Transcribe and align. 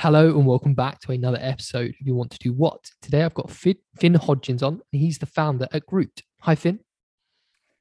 Hello 0.00 0.28
and 0.28 0.46
welcome 0.46 0.74
back 0.74 1.00
to 1.00 1.10
another 1.10 1.40
episode 1.40 1.90
of 1.90 2.06
You 2.06 2.14
Want 2.14 2.30
to 2.30 2.38
Do 2.38 2.52
What. 2.52 2.88
Today 3.02 3.24
I've 3.24 3.34
got 3.34 3.50
Finn, 3.50 3.74
Finn 3.98 4.12
Hodgins 4.12 4.62
on, 4.62 4.74
and 4.92 5.02
he's 5.02 5.18
the 5.18 5.26
founder 5.26 5.66
at 5.72 5.86
Grouped. 5.86 6.22
Hi, 6.42 6.54
Finn. 6.54 6.78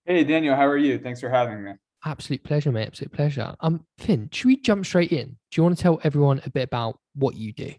Hey, 0.03 0.23
Daniel, 0.23 0.55
how 0.55 0.65
are 0.65 0.79
you? 0.79 0.97
Thanks 0.97 1.19
for 1.19 1.29
having 1.29 1.63
me. 1.63 1.73
Absolute 2.03 2.43
pleasure, 2.43 2.71
mate. 2.71 2.87
Absolute 2.87 3.13
pleasure. 3.13 3.53
Um, 3.59 3.85
Finn, 3.99 4.29
should 4.31 4.47
we 4.47 4.59
jump 4.59 4.83
straight 4.87 5.11
in? 5.11 5.27
Do 5.27 5.57
you 5.57 5.63
want 5.63 5.77
to 5.77 5.83
tell 5.83 5.99
everyone 6.03 6.41
a 6.43 6.49
bit 6.49 6.63
about 6.63 6.97
what 7.13 7.35
you 7.35 7.53
do? 7.53 7.71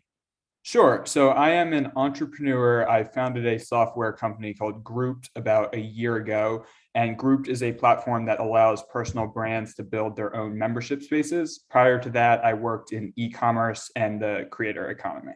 Sure. 0.62 1.02
So 1.04 1.30
I 1.30 1.50
am 1.50 1.72
an 1.72 1.90
entrepreneur. 1.96 2.88
I 2.88 3.02
founded 3.02 3.44
a 3.44 3.58
software 3.58 4.12
company 4.12 4.54
called 4.54 4.84
Grouped 4.84 5.30
about 5.34 5.74
a 5.74 5.80
year 5.80 6.14
ago. 6.14 6.64
And 6.98 7.16
Grouped 7.16 7.46
is 7.46 7.62
a 7.62 7.70
platform 7.70 8.24
that 8.24 8.40
allows 8.40 8.82
personal 8.92 9.28
brands 9.28 9.72
to 9.76 9.84
build 9.84 10.16
their 10.16 10.34
own 10.34 10.58
membership 10.58 11.00
spaces. 11.00 11.64
Prior 11.70 11.96
to 12.00 12.10
that, 12.10 12.44
I 12.44 12.54
worked 12.54 12.92
in 12.92 13.12
e 13.14 13.30
commerce 13.30 13.88
and 13.94 14.20
the 14.20 14.48
creator 14.50 14.90
economy. 14.90 15.34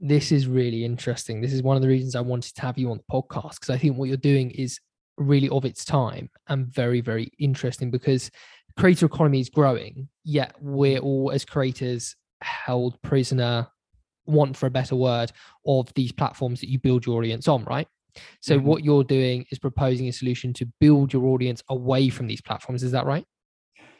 This 0.00 0.32
is 0.32 0.48
really 0.48 0.84
interesting. 0.84 1.40
This 1.40 1.52
is 1.52 1.62
one 1.62 1.76
of 1.76 1.82
the 1.82 1.86
reasons 1.86 2.16
I 2.16 2.22
wanted 2.22 2.56
to 2.56 2.62
have 2.62 2.76
you 2.76 2.90
on 2.90 2.96
the 2.96 3.04
podcast 3.04 3.60
because 3.60 3.70
I 3.70 3.78
think 3.78 3.96
what 3.96 4.08
you're 4.08 4.16
doing 4.16 4.50
is 4.50 4.80
really 5.16 5.48
of 5.50 5.64
its 5.64 5.84
time 5.84 6.28
and 6.48 6.66
very, 6.66 7.00
very 7.00 7.30
interesting 7.38 7.92
because 7.92 8.32
creator 8.76 9.06
economy 9.06 9.38
is 9.38 9.50
growing, 9.50 10.08
yet 10.24 10.56
we're 10.60 10.98
all 10.98 11.30
as 11.30 11.44
creators 11.44 12.16
held 12.40 13.00
prisoner, 13.02 13.68
want 14.26 14.56
for 14.56 14.66
a 14.66 14.70
better 14.70 14.96
word, 14.96 15.30
of 15.68 15.94
these 15.94 16.10
platforms 16.10 16.58
that 16.62 16.68
you 16.68 16.80
build 16.80 17.06
your 17.06 17.18
audience 17.18 17.46
on, 17.46 17.62
right? 17.62 17.86
So 18.40 18.56
mm-hmm. 18.56 18.66
what 18.66 18.84
you're 18.84 19.04
doing 19.04 19.46
is 19.50 19.58
proposing 19.58 20.08
a 20.08 20.12
solution 20.12 20.52
to 20.54 20.66
build 20.80 21.12
your 21.12 21.24
audience 21.26 21.62
away 21.68 22.08
from 22.08 22.26
these 22.26 22.40
platforms. 22.40 22.82
Is 22.82 22.92
that 22.92 23.06
right? 23.06 23.24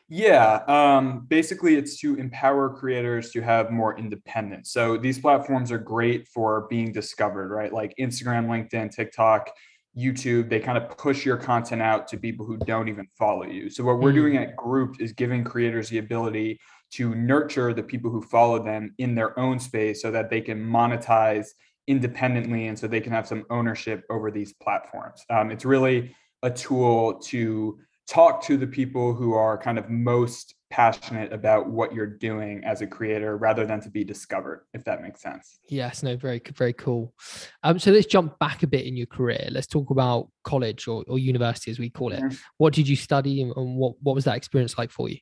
Yeah, 0.08 0.62
um, 0.68 1.24
basically, 1.28 1.76
it's 1.76 1.98
to 2.00 2.14
empower 2.16 2.68
creators 2.68 3.30
to 3.30 3.40
have 3.40 3.70
more 3.70 3.98
independence. 3.98 4.70
So 4.70 4.98
these 4.98 5.18
platforms 5.18 5.72
are 5.72 5.78
great 5.78 6.28
for 6.28 6.66
being 6.68 6.92
discovered, 6.92 7.48
right? 7.48 7.72
Like 7.72 7.94
Instagram, 7.98 8.46
LinkedIn, 8.46 8.94
TikTok, 8.94 9.50
YouTube. 9.96 10.50
They 10.50 10.60
kind 10.60 10.76
of 10.76 10.90
push 10.98 11.24
your 11.24 11.38
content 11.38 11.80
out 11.80 12.06
to 12.08 12.18
people 12.18 12.44
who 12.44 12.58
don't 12.58 12.88
even 12.88 13.08
follow 13.18 13.44
you. 13.44 13.70
So 13.70 13.82
what 13.82 13.98
we're 13.98 14.12
doing 14.12 14.34
mm. 14.34 14.42
at 14.42 14.56
Grouped 14.56 15.00
is 15.00 15.12
giving 15.12 15.42
creators 15.42 15.88
the 15.88 15.98
ability 15.98 16.60
to 16.92 17.14
nurture 17.14 17.72
the 17.72 17.82
people 17.82 18.10
who 18.10 18.20
follow 18.20 18.62
them 18.62 18.94
in 18.98 19.14
their 19.14 19.38
own 19.38 19.58
space, 19.58 20.02
so 20.02 20.10
that 20.10 20.28
they 20.28 20.42
can 20.42 20.62
monetize 20.62 21.46
independently 21.86 22.66
and 22.68 22.78
so 22.78 22.86
they 22.86 23.00
can 23.00 23.12
have 23.12 23.26
some 23.26 23.44
ownership 23.50 24.04
over 24.10 24.30
these 24.30 24.52
platforms. 24.54 25.24
Um, 25.30 25.50
it's 25.50 25.64
really 25.64 26.14
a 26.42 26.50
tool 26.50 27.18
to 27.20 27.78
talk 28.06 28.42
to 28.44 28.56
the 28.56 28.66
people 28.66 29.14
who 29.14 29.32
are 29.34 29.56
kind 29.56 29.78
of 29.78 29.88
most 29.88 30.54
passionate 30.70 31.32
about 31.32 31.68
what 31.68 31.94
you're 31.94 32.06
doing 32.06 32.62
as 32.64 32.82
a 32.82 32.86
creator 32.86 33.36
rather 33.36 33.64
than 33.64 33.80
to 33.80 33.88
be 33.88 34.02
discovered 34.02 34.66
if 34.74 34.84
that 34.84 35.00
makes 35.00 35.22
sense. 35.22 35.58
Yes 35.68 36.02
no 36.02 36.16
very 36.16 36.42
very 36.54 36.72
cool. 36.72 37.14
Um 37.62 37.78
so 37.78 37.92
let's 37.92 38.06
jump 38.06 38.38
back 38.38 38.62
a 38.62 38.66
bit 38.66 38.84
in 38.84 38.96
your 38.96 39.06
career. 39.06 39.48
Let's 39.50 39.68
talk 39.68 39.90
about 39.90 40.28
college 40.42 40.88
or, 40.88 41.04
or 41.06 41.18
university 41.18 41.70
as 41.70 41.78
we 41.78 41.90
call 41.90 42.12
it. 42.12 42.20
Mm-hmm. 42.20 42.36
what 42.58 42.74
did 42.74 42.88
you 42.88 42.96
study 42.96 43.40
and, 43.42 43.52
and 43.56 43.76
what 43.76 43.94
what 44.02 44.14
was 44.14 44.24
that 44.24 44.36
experience 44.36 44.76
like 44.76 44.90
for 44.90 45.08
you 45.08 45.18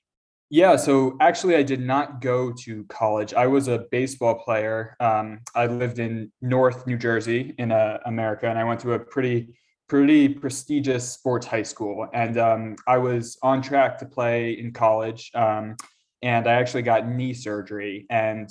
yeah, 0.52 0.76
so 0.76 1.16
actually, 1.18 1.56
I 1.56 1.62
did 1.62 1.80
not 1.80 2.20
go 2.20 2.52
to 2.52 2.84
college. 2.84 3.32
I 3.32 3.46
was 3.46 3.68
a 3.68 3.86
baseball 3.90 4.34
player. 4.34 4.94
Um, 5.00 5.40
I 5.54 5.64
lived 5.64 5.98
in 5.98 6.30
North 6.42 6.86
New 6.86 6.98
Jersey 6.98 7.54
in 7.56 7.72
uh, 7.72 8.00
America, 8.04 8.50
and 8.50 8.58
I 8.58 8.64
went 8.64 8.78
to 8.80 8.92
a 8.92 8.98
pretty, 8.98 9.54
pretty 9.88 10.28
prestigious 10.28 11.10
sports 11.10 11.46
high 11.46 11.62
school. 11.62 12.06
And 12.12 12.36
um, 12.36 12.76
I 12.86 12.98
was 12.98 13.38
on 13.42 13.62
track 13.62 13.96
to 14.00 14.04
play 14.04 14.52
in 14.52 14.74
college. 14.74 15.30
Um, 15.34 15.74
and 16.20 16.46
I 16.46 16.52
actually 16.52 16.82
got 16.82 17.08
knee 17.08 17.32
surgery. 17.32 18.04
And 18.10 18.50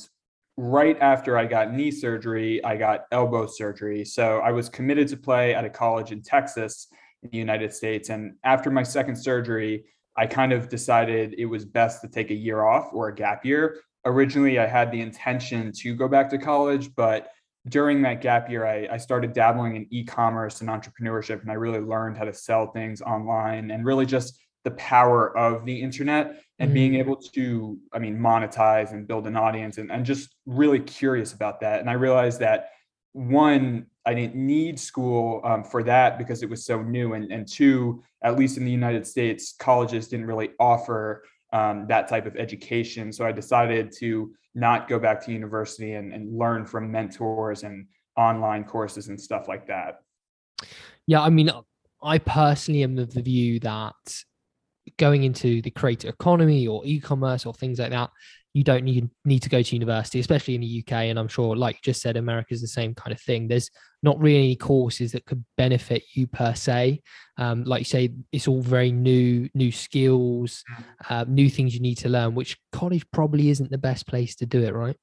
right 0.58 0.98
after 1.02 1.38
I 1.38 1.46
got 1.46 1.72
knee 1.72 1.92
surgery, 1.92 2.66
I 2.66 2.78
got 2.78 3.06
elbow 3.12 3.46
surgery. 3.46 4.06
So 4.06 4.40
I 4.40 4.52
was 4.52 4.70
committed 4.70 5.08
to 5.10 5.18
play 5.18 5.54
at 5.54 5.66
a 5.66 5.70
college 5.70 6.12
in 6.12 6.24
Texas, 6.24 6.88
in 7.22 7.30
the 7.30 7.38
United 7.38 7.76
States. 7.76 8.10
And 8.10 8.38
after 8.44 8.72
my 8.72 8.82
second 8.82 9.18
surgery, 9.18 9.86
I 10.22 10.28
kind 10.28 10.54
of 10.54 10.70
decided 10.70 11.34
it 11.40 11.48
was 11.48 11.66
best 11.66 12.02
to 12.02 12.08
take 12.08 12.30
a 12.30 12.36
year 12.36 12.64
off 12.64 12.94
or 12.94 13.08
a 13.08 13.16
gap 13.16 13.44
year. 13.44 13.80
Originally, 14.06 14.60
I 14.60 14.68
had 14.68 14.92
the 14.92 15.02
intention 15.02 15.72
to 15.78 15.96
go 15.96 16.08
back 16.08 16.30
to 16.30 16.38
college, 16.38 16.94
but 16.96 17.30
during 17.68 18.04
that 18.04 18.22
gap 18.22 18.48
year, 18.48 18.64
I, 18.64 18.88
I 18.92 18.98
started 18.98 19.34
dabbling 19.34 19.78
in 19.78 19.88
e 19.90 20.04
commerce 20.04 20.62
and 20.62 20.70
entrepreneurship, 20.70 21.42
and 21.42 21.50
I 21.50 21.56
really 21.56 21.80
learned 21.80 22.20
how 22.20 22.26
to 22.26 22.36
sell 22.36 22.68
things 22.68 23.02
online 23.02 23.72
and 23.72 23.84
really 23.84 24.06
just 24.06 24.40
the 24.64 24.72
power 24.72 25.36
of 25.36 25.66
the 25.66 25.82
internet 25.82 26.40
and 26.60 26.68
mm-hmm. 26.68 26.74
being 26.76 26.96
able 26.96 27.16
to, 27.16 27.80
I 27.92 27.98
mean, 27.98 28.20
monetize 28.20 28.92
and 28.92 29.08
build 29.08 29.26
an 29.26 29.36
audience 29.36 29.80
and, 29.80 29.92
and 29.92 30.06
just 30.06 30.36
really 30.46 30.80
curious 30.80 31.34
about 31.34 31.62
that. 31.62 31.80
And 31.80 31.90
I 31.90 31.94
realized 31.94 32.42
that 32.42 32.70
one, 33.14 33.88
I 34.06 34.14
didn't 34.14 34.36
need 34.36 34.80
school 34.80 35.42
um, 35.44 35.64
for 35.64 35.84
that 35.84 36.18
because 36.18 36.42
it 36.44 36.50
was 36.50 36.66
so 36.66 36.82
new. 36.82 37.14
And, 37.14 37.32
and 37.32 37.48
two, 37.48 38.04
at 38.24 38.38
least 38.38 38.58
in 38.58 38.66
the 38.66 38.72
United 38.72 39.06
States, 39.06 39.54
colleges 39.60 40.08
didn't 40.08 40.26
really 40.26 40.52
offer 40.60 41.24
um, 41.54 41.86
that 41.88 42.08
type 42.08 42.26
of 42.26 42.36
education. 42.36 43.12
So 43.12 43.26
I 43.26 43.32
decided 43.32 43.92
to 44.00 44.34
not 44.56 44.88
go 44.88 45.00
back 45.00 45.24
to 45.26 45.32
university 45.32 45.94
and, 45.94 46.14
and 46.14 46.38
learn 46.38 46.66
from 46.66 46.92
mentors 46.92 47.64
and 47.64 47.88
online 48.18 48.64
courses 48.64 49.08
and 49.08 49.20
stuff 49.20 49.48
like 49.48 49.68
that. 49.68 50.02
Yeah, 51.08 51.22
I 51.22 51.30
mean, 51.30 51.52
I 52.02 52.18
personally 52.18 52.84
am 52.84 52.98
of 52.98 53.14
the 53.14 53.22
view 53.22 53.60
that 53.60 54.24
going 54.98 55.24
into 55.24 55.62
the 55.62 55.72
creator 55.72 56.10
economy 56.10 56.68
or 56.68 56.82
e-commerce 56.86 57.46
or 57.46 57.54
things 57.54 57.80
like 57.80 57.92
that 57.92 58.10
you 58.54 58.64
don't 58.64 58.84
need 58.84 59.10
need 59.24 59.42
to 59.44 59.50
go 59.50 59.62
to 59.62 59.76
university, 59.76 60.20
especially 60.20 60.56
in 60.56 60.62
the 60.62 60.84
UK. 60.86 60.94
And 60.94 61.18
I'm 61.18 61.28
sure, 61.28 61.56
like 61.56 61.76
you 61.76 61.82
just 61.84 62.02
said, 62.02 62.18
America 62.18 62.54
is 62.54 62.62
the 62.62 62.68
same 62.68 62.94
kind 62.94 63.14
of 63.14 63.22
thing. 63.22 63.48
There's 63.48 63.70
not 64.04 64.20
really 64.20 64.40
any 64.40 64.56
courses 64.56 65.14
that 65.14 65.26
could 65.26 65.44
benefit 65.58 66.04
you 66.14 66.28
per 66.28 66.54
se. 66.54 67.02
Um, 67.38 67.64
like 67.64 67.82
you 67.82 67.86
say, 67.86 68.10
it's 68.32 68.48
all 68.48 68.62
very 68.62 68.92
new, 68.92 69.50
new 69.54 69.72
skills, 69.72 70.64
mm. 70.72 70.84
uh, 71.10 71.26
new 71.28 71.50
things 71.50 71.74
you 71.74 71.82
need 71.82 72.00
to 72.00 72.10
learn, 72.10 72.36
which 72.36 72.58
college 72.72 73.06
probably 73.12 73.50
isn't 73.50 73.72
the 73.72 73.78
best 73.78 74.06
place 74.08 74.36
to 74.38 74.46
do 74.46 74.64
it, 74.64 74.74
right? 74.74 74.98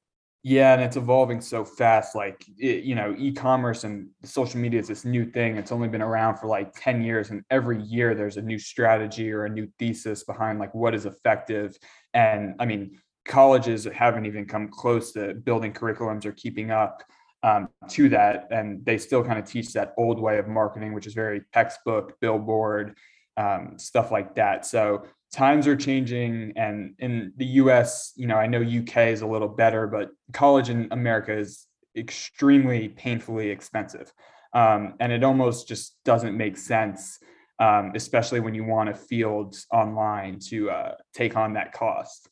Yeah, 0.45 0.73
and 0.73 0.83
it's 0.83 0.97
evolving 0.97 1.41
so 1.41 1.65
fast. 1.65 2.15
Like 2.15 2.45
it, 2.59 2.85
you 2.85 2.95
know, 2.95 3.15
e-commerce 3.19 3.85
and 3.85 4.09
social 4.25 4.61
media 4.61 4.81
is 4.81 4.89
this 4.89 5.05
new 5.05 5.27
thing. 5.27 5.57
It's 5.57 5.73
only 5.73 5.89
been 5.89 6.03
around 6.03 6.37
for 6.37 6.47
like 6.47 6.73
10 6.77 7.03
years 7.03 7.31
and 7.31 7.43
every 7.51 7.83
year 7.83 8.15
there's 8.15 8.37
a 8.37 8.43
new 8.43 8.59
strategy 8.59 9.33
or 9.33 9.47
a 9.47 9.51
new 9.51 9.69
thesis 9.79 10.23
behind 10.25 10.59
like 10.59 10.73
what 10.75 10.95
is 10.95 11.07
effective. 11.07 11.77
And 12.15 12.55
I 12.61 12.67
mean, 12.67 12.99
colleges 13.29 13.85
haven't 13.85 14.27
even 14.27 14.47
come 14.47 14.69
close 14.69 15.13
to 15.13 15.35
building 15.35 15.73
curriculums 15.73 16.25
or 16.25 16.33
keeping 16.33 16.71
up 16.71 17.05
um, 17.43 17.69
to 17.91 18.09
that. 18.09 18.49
And 18.51 18.85
they 18.85 18.99
still 18.99 19.23
kind 19.23 19.39
of 19.39 19.45
teach 19.45 19.73
that 19.75 19.95
old 19.97 20.19
way 20.19 20.39
of 20.39 20.49
marketing, 20.49 20.93
which 20.95 21.07
is 21.07 21.15
very 21.15 21.43
textbook, 21.53 22.19
billboard, 22.21 22.97
um, 23.37 23.79
stuff 23.79 24.11
like 24.11 24.35
that. 24.35 24.67
So 24.67 25.05
times 25.33 25.67
are 25.67 25.77
changing. 25.77 26.55
And 26.57 26.95
in 26.99 27.33
the 27.37 27.47
US, 27.63 28.13
you 28.17 28.27
know, 28.27 28.37
I 28.37 28.47
know 28.47 28.61
UK 28.61 29.09
is 29.09 29.21
a 29.21 29.27
little 29.27 29.49
better, 29.49 29.87
but 29.87 30.11
college 30.33 30.71
in 30.71 30.89
America 30.91 31.37
is 31.37 31.67
extremely 31.97 32.89
painfully 32.89 33.51
expensive. 33.51 34.13
Um, 34.55 34.95
and 34.99 35.13
it 35.13 35.23
almost 35.23 35.69
just 35.69 35.97
doesn't 36.05 36.37
make 36.37 36.57
sense, 36.57 37.19
um, 37.59 37.93
especially 37.95 38.41
when 38.41 38.55
you 38.55 38.65
want 38.65 38.89
a 38.89 38.95
field 38.95 39.57
online 39.71 40.39
to 40.49 40.71
uh, 40.71 40.95
take 41.13 41.37
on 41.37 41.53
that 41.53 41.73
cost. 41.73 42.29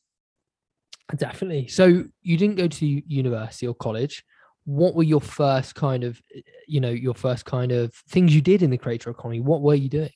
Definitely. 1.14 1.68
So 1.68 2.04
you 2.22 2.36
didn't 2.36 2.56
go 2.56 2.66
to 2.66 2.86
university 2.86 3.66
or 3.66 3.74
college. 3.74 4.24
What 4.64 4.94
were 4.96 5.04
your 5.04 5.20
first 5.20 5.76
kind 5.76 6.02
of, 6.02 6.20
you 6.66 6.80
know, 6.80 6.90
your 6.90 7.14
first 7.14 7.44
kind 7.44 7.70
of 7.70 7.94
things 7.94 8.34
you 8.34 8.40
did 8.40 8.62
in 8.62 8.70
the 8.70 8.78
creator 8.78 9.10
economy? 9.10 9.38
What 9.38 9.60
were 9.60 9.76
you 9.76 9.88
doing? 9.88 10.10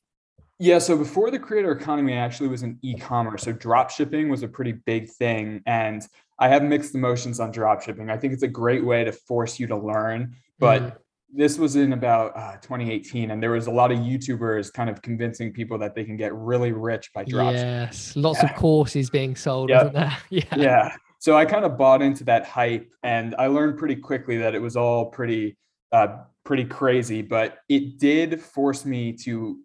Yeah, 0.58 0.78
so 0.78 0.96
before 0.98 1.30
the 1.30 1.38
creator 1.38 1.70
economy, 1.70 2.14
I 2.14 2.16
actually 2.16 2.48
was 2.48 2.62
in 2.64 2.78
e-commerce. 2.82 3.44
So 3.44 3.52
drop 3.52 3.90
shipping 3.90 4.28
was 4.28 4.42
a 4.42 4.48
pretty 4.48 4.72
big 4.72 5.08
thing. 5.08 5.62
And 5.66 6.02
I 6.38 6.48
have 6.48 6.64
mixed 6.64 6.94
emotions 6.94 7.38
on 7.38 7.52
drop 7.52 7.82
shipping. 7.82 8.10
I 8.10 8.16
think 8.16 8.32
it's 8.32 8.42
a 8.42 8.48
great 8.48 8.84
way 8.84 9.04
to 9.04 9.12
force 9.12 9.60
you 9.60 9.68
to 9.68 9.76
learn, 9.76 10.34
but 10.58 10.82
mm 10.82 10.96
this 11.32 11.58
was 11.58 11.76
in 11.76 11.92
about 11.92 12.36
uh, 12.36 12.52
2018 12.56 13.30
and 13.30 13.42
there 13.42 13.52
was 13.52 13.66
a 13.66 13.70
lot 13.70 13.92
of 13.92 13.98
youtubers 13.98 14.72
kind 14.72 14.90
of 14.90 15.00
convincing 15.02 15.52
people 15.52 15.78
that 15.78 15.94
they 15.94 16.04
can 16.04 16.16
get 16.16 16.34
really 16.34 16.72
rich 16.72 17.10
by 17.14 17.24
dropshipping 17.24 17.54
yes 17.54 18.16
lots 18.16 18.42
yeah. 18.42 18.50
of 18.50 18.56
courses 18.56 19.10
being 19.10 19.36
sold 19.36 19.70
yep. 19.70 19.92
there 19.92 20.16
yeah 20.30 20.56
yeah 20.56 20.96
so 21.18 21.36
i 21.36 21.44
kind 21.44 21.64
of 21.64 21.76
bought 21.78 22.02
into 22.02 22.24
that 22.24 22.44
hype 22.46 22.92
and 23.02 23.34
i 23.36 23.46
learned 23.46 23.78
pretty 23.78 23.96
quickly 23.96 24.38
that 24.38 24.54
it 24.54 24.62
was 24.62 24.76
all 24.76 25.06
pretty 25.06 25.56
uh, 25.92 26.18
pretty 26.44 26.64
crazy 26.64 27.22
but 27.22 27.58
it 27.68 27.98
did 27.98 28.40
force 28.40 28.84
me 28.84 29.12
to 29.12 29.58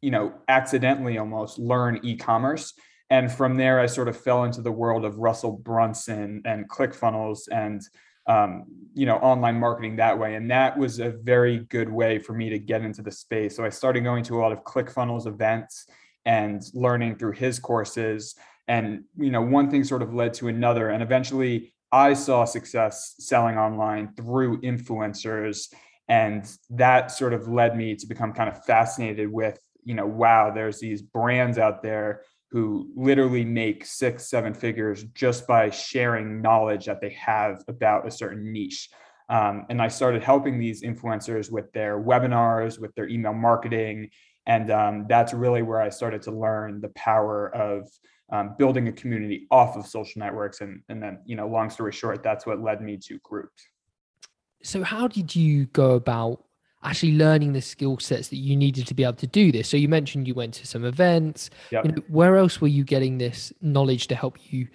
you 0.00 0.10
know 0.10 0.32
accidentally 0.48 1.18
almost 1.18 1.58
learn 1.58 1.98
e-commerce 2.02 2.72
and 3.10 3.30
from 3.30 3.56
there 3.56 3.80
i 3.80 3.86
sort 3.86 4.08
of 4.08 4.16
fell 4.16 4.44
into 4.44 4.62
the 4.62 4.72
world 4.72 5.04
of 5.04 5.18
russell 5.18 5.52
brunson 5.52 6.42
and 6.44 6.68
clickfunnels 6.68 7.40
and 7.50 7.82
um, 8.30 8.64
you 8.94 9.06
know 9.06 9.16
online 9.16 9.58
marketing 9.58 9.96
that 9.96 10.18
way. 10.18 10.34
And 10.34 10.50
that 10.50 10.78
was 10.78 11.00
a 11.00 11.10
very 11.10 11.58
good 11.58 11.90
way 11.90 12.18
for 12.18 12.32
me 12.32 12.48
to 12.50 12.58
get 12.58 12.82
into 12.82 13.02
the 13.02 13.10
space. 13.10 13.56
So 13.56 13.64
i 13.64 13.68
started 13.68 14.02
going 14.02 14.24
to 14.24 14.38
a 14.38 14.40
lot 14.40 14.52
of 14.52 14.64
clickfunnels 14.64 15.26
events 15.26 15.86
and 16.24 16.62
learning 16.74 17.16
through 17.16 17.32
his 17.32 17.58
courses. 17.58 18.34
And 18.68 19.04
you 19.16 19.30
know 19.30 19.42
one 19.42 19.70
thing 19.70 19.84
sort 19.84 20.02
of 20.02 20.14
led 20.14 20.34
to 20.34 20.48
another. 20.48 20.90
And 20.90 21.02
eventually 21.02 21.72
I 21.92 22.14
saw 22.14 22.44
success 22.44 23.16
selling 23.18 23.58
online 23.58 24.14
through 24.16 24.60
influencers. 24.60 25.72
And 26.08 26.44
that 26.70 27.10
sort 27.10 27.32
of 27.32 27.48
led 27.48 27.76
me 27.76 27.94
to 27.96 28.06
become 28.06 28.32
kind 28.32 28.48
of 28.48 28.64
fascinated 28.64 29.30
with, 29.30 29.58
you 29.84 29.94
know, 29.94 30.06
wow, 30.06 30.52
there's 30.52 30.80
these 30.80 31.02
brands 31.02 31.56
out 31.56 31.82
there 31.82 32.22
who 32.50 32.90
literally 32.96 33.44
make 33.44 33.84
six, 33.84 34.28
seven 34.28 34.52
figures 34.52 35.04
just 35.14 35.46
by 35.46 35.70
sharing 35.70 36.42
knowledge 36.42 36.86
that 36.86 37.00
they 37.00 37.10
have 37.10 37.62
about 37.68 38.06
a 38.06 38.10
certain 38.10 38.52
niche. 38.52 38.88
Um, 39.28 39.66
and 39.70 39.80
I 39.80 39.86
started 39.86 40.24
helping 40.24 40.58
these 40.58 40.82
influencers 40.82 41.52
with 41.52 41.72
their 41.72 42.00
webinars, 42.00 42.80
with 42.80 42.92
their 42.96 43.08
email 43.08 43.32
marketing. 43.32 44.10
And 44.46 44.70
um, 44.72 45.06
that's 45.08 45.32
really 45.32 45.62
where 45.62 45.80
I 45.80 45.90
started 45.90 46.22
to 46.22 46.32
learn 46.32 46.80
the 46.80 46.88
power 46.90 47.54
of 47.54 47.88
um, 48.32 48.56
building 48.58 48.88
a 48.88 48.92
community 48.92 49.46
off 49.52 49.76
of 49.76 49.86
social 49.86 50.18
networks. 50.18 50.60
And, 50.60 50.82
and 50.88 51.00
then, 51.00 51.20
you 51.24 51.36
know, 51.36 51.46
long 51.46 51.70
story 51.70 51.92
short, 51.92 52.24
that's 52.24 52.46
what 52.46 52.60
led 52.60 52.80
me 52.80 52.96
to 53.06 53.18
Grouped. 53.20 53.62
So, 54.62 54.82
how 54.82 55.06
did 55.08 55.34
you 55.34 55.66
go 55.66 55.92
about 55.92 56.44
actually 56.82 57.12
learning 57.12 57.52
the 57.52 57.60
skill 57.60 57.98
sets 57.98 58.28
that 58.28 58.36
you 58.36 58.56
needed 58.56 58.86
to 58.86 58.94
be 58.94 59.04
able 59.04 59.14
to 59.14 59.26
do 59.26 59.52
this? 59.52 59.68
So, 59.68 59.76
you 59.76 59.88
mentioned 59.88 60.26
you 60.26 60.34
went 60.34 60.54
to 60.54 60.66
some 60.66 60.84
events. 60.84 61.50
Yep. 61.70 61.84
You 61.84 61.92
know, 61.92 62.02
where 62.08 62.36
else 62.36 62.60
were 62.60 62.68
you 62.68 62.84
getting 62.84 63.18
this 63.18 63.52
knowledge 63.60 64.06
to 64.08 64.14
help 64.14 64.38
you 64.52 64.68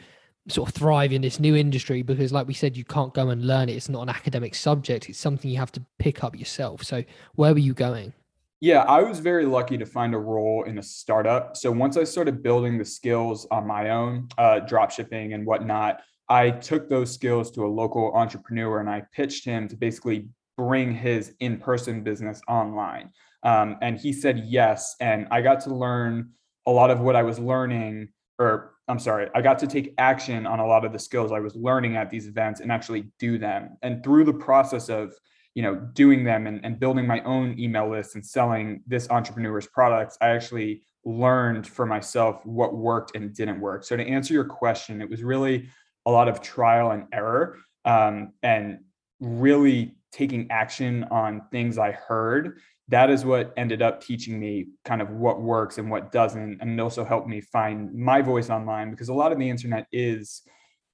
sort 0.48 0.70
of 0.70 0.76
thrive 0.76 1.12
in 1.12 1.22
this 1.22 1.40
new 1.40 1.56
industry? 1.56 2.02
Because, 2.02 2.32
like 2.32 2.48
we 2.48 2.54
said, 2.54 2.78
you 2.78 2.86
can't 2.86 3.14
go 3.14 3.30
and 3.30 3.46
learn 3.46 3.70
it. 3.70 3.74
It's 3.74 3.90
not 3.90 4.04
an 4.04 4.10
academic 4.10 4.56
subject, 4.56 5.10
it's 5.10 5.20
something 5.20 5.50
you 5.50 5.58
have 5.58 5.72
to 5.74 5.84
pick 6.00 6.24
up 6.24 6.38
yourself. 6.38 6.84
So, 6.84 7.04
where 7.36 7.54
were 7.54 7.60
you 7.60 7.74
going? 7.74 8.14
Yeah, 8.62 8.84
I 8.84 9.04
was 9.04 9.20
very 9.20 9.46
lucky 9.46 9.78
to 9.78 9.86
find 9.86 10.16
a 10.16 10.18
role 10.18 10.64
in 10.64 10.78
a 10.78 10.84
startup. 10.84 11.58
So 11.58 11.72
once 11.72 11.98
I 11.98 12.04
started 12.04 12.42
building 12.42 12.78
the 12.78 12.86
skills 12.86 13.46
on 13.52 13.68
my 13.68 13.90
own, 13.90 14.30
uh, 14.38 14.62
drop 14.62 14.92
shipping 14.92 15.34
and 15.34 15.46
whatnot, 15.46 16.02
I 16.30 16.52
took 16.52 16.90
those 16.90 17.14
skills 17.14 17.52
to 17.52 17.66
a 17.66 17.68
local 17.68 18.14
entrepreneur 18.14 18.80
and 18.80 18.90
I 18.90 19.04
pitched 19.14 19.46
him 19.46 19.68
to 19.68 19.76
basically 19.76 20.30
bring 20.58 20.94
his 20.94 21.34
in 21.40 21.58
person 21.58 22.04
business 22.04 22.42
online. 22.48 23.12
Um, 23.44 23.78
and 23.82 23.98
he 23.98 24.14
said 24.14 24.40
yes. 24.46 24.96
And 25.00 25.28
I 25.32 25.42
got 25.42 25.60
to 25.62 25.74
learn 25.74 26.32
a 26.66 26.72
lot 26.72 26.90
of 26.90 27.00
what 27.00 27.16
I 27.16 27.24
was 27.24 27.38
learning, 27.38 28.10
or 28.40 28.74
I'm 28.88 29.00
sorry, 29.00 29.30
I 29.36 29.42
got 29.42 29.60
to 29.60 29.68
take 29.68 29.94
action 29.98 30.46
on 30.46 30.60
a 30.60 30.66
lot 30.66 30.86
of 30.86 30.94
the 30.94 31.00
skills 31.00 31.32
I 31.32 31.40
was 31.40 31.56
learning 31.56 31.96
at 31.96 32.10
these 32.10 32.28
events 32.28 32.60
and 32.60 32.72
actually 32.72 33.12
do 33.20 33.38
them. 33.38 33.78
And 33.82 34.04
through 34.04 34.26
the 34.26 34.34
process 34.34 34.90
of 34.90 35.14
you 35.56 35.64
know 35.64 35.76
doing 35.94 36.24
them 36.24 36.48
and, 36.48 36.64
and 36.64 36.80
building 36.80 37.08
my 37.08 37.22
own 37.22 37.58
email 37.58 37.90
list 37.90 38.16
and 38.16 38.26
selling 38.26 38.84
this 38.86 39.10
entrepreneur's 39.10 39.66
products 39.66 40.18
i 40.22 40.28
actually 40.28 40.84
learned 41.06 41.66
for 41.66 41.86
myself 41.86 42.46
what 42.46 42.76
worked 42.76 43.16
and 43.16 43.34
didn't 43.34 43.60
work 43.60 43.84
so 43.84 43.96
to 43.96 44.06
answer 44.06 44.34
your 44.34 44.44
question 44.44 45.02
it 45.02 45.10
was 45.10 45.24
really 45.24 45.68
a 46.06 46.12
lot 46.12 46.28
of 46.28 46.42
trial 46.42 46.92
and 46.92 47.06
error 47.14 47.58
um, 47.86 48.34
and 48.44 48.80
really 49.20 49.96
taking 50.16 50.50
action 50.50 51.04
on 51.12 51.42
things 51.52 51.78
I 51.78 51.92
heard. 51.92 52.60
That 52.88 53.10
is 53.10 53.26
what 53.26 53.54
ended 53.58 53.82
up 53.82 54.02
teaching 54.02 54.40
me 54.40 54.68
kind 54.86 55.02
of 55.02 55.10
what 55.10 55.42
works 55.42 55.78
and 55.78 55.92
what 55.92 56.12
doesn't. 56.12 56.60
And 56.62 56.80
it 56.80 56.82
also 56.82 57.04
helped 57.04 57.28
me 57.28 57.42
find 57.42 57.94
my 57.94 58.22
voice 58.22 58.50
online 58.50 58.92
because 58.92 59.10
a 59.10 59.14
lot 59.14 59.34
of 59.34 59.40
the 59.40 59.50
internet 59.50 59.88
is, 59.92 60.44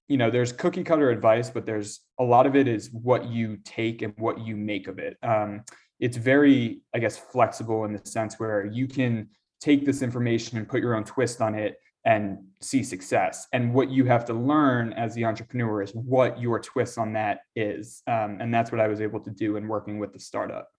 you 0.07 0.17
know, 0.17 0.31
there's 0.31 0.51
cookie 0.51 0.83
cutter 0.83 1.11
advice, 1.11 1.51
but 1.51 1.65
there's 1.65 1.99
a 2.19 2.23
lot 2.23 2.47
of 2.47 2.55
it 2.55 2.67
is 2.67 2.89
what 2.91 3.25
you 3.25 3.57
take 3.63 4.01
and 4.01 4.13
what 4.17 4.39
you 4.39 4.55
make 4.57 4.87
of 4.87 4.97
it. 4.97 5.17
Um, 5.21 5.63
it's 5.99 6.17
very, 6.17 6.81
I 6.95 6.99
guess, 6.99 7.17
flexible 7.17 7.85
in 7.85 7.93
the 7.93 8.01
sense 8.05 8.39
where 8.39 8.65
you 8.65 8.87
can 8.87 9.29
take 9.59 9.85
this 9.85 10.01
information 10.01 10.57
and 10.57 10.67
put 10.67 10.81
your 10.81 10.95
own 10.95 11.03
twist 11.03 11.41
on 11.41 11.53
it 11.53 11.77
and 12.05 12.39
see 12.61 12.83
success. 12.83 13.47
And 13.53 13.73
what 13.73 13.89
you 13.89 14.05
have 14.05 14.25
to 14.25 14.33
learn 14.33 14.93
as 14.93 15.13
the 15.13 15.25
entrepreneur 15.25 15.81
is 15.81 15.91
what 15.91 16.39
your 16.39 16.59
twist 16.59 16.97
on 16.97 17.13
that 17.13 17.41
is. 17.55 18.01
Um, 18.07 18.37
and 18.39 18.53
that's 18.53 18.71
what 18.71 18.81
I 18.81 18.87
was 18.87 19.01
able 19.01 19.19
to 19.21 19.31
do 19.31 19.57
in 19.57 19.67
working 19.67 19.99
with 19.99 20.13
the 20.13 20.19
startup. 20.19 20.69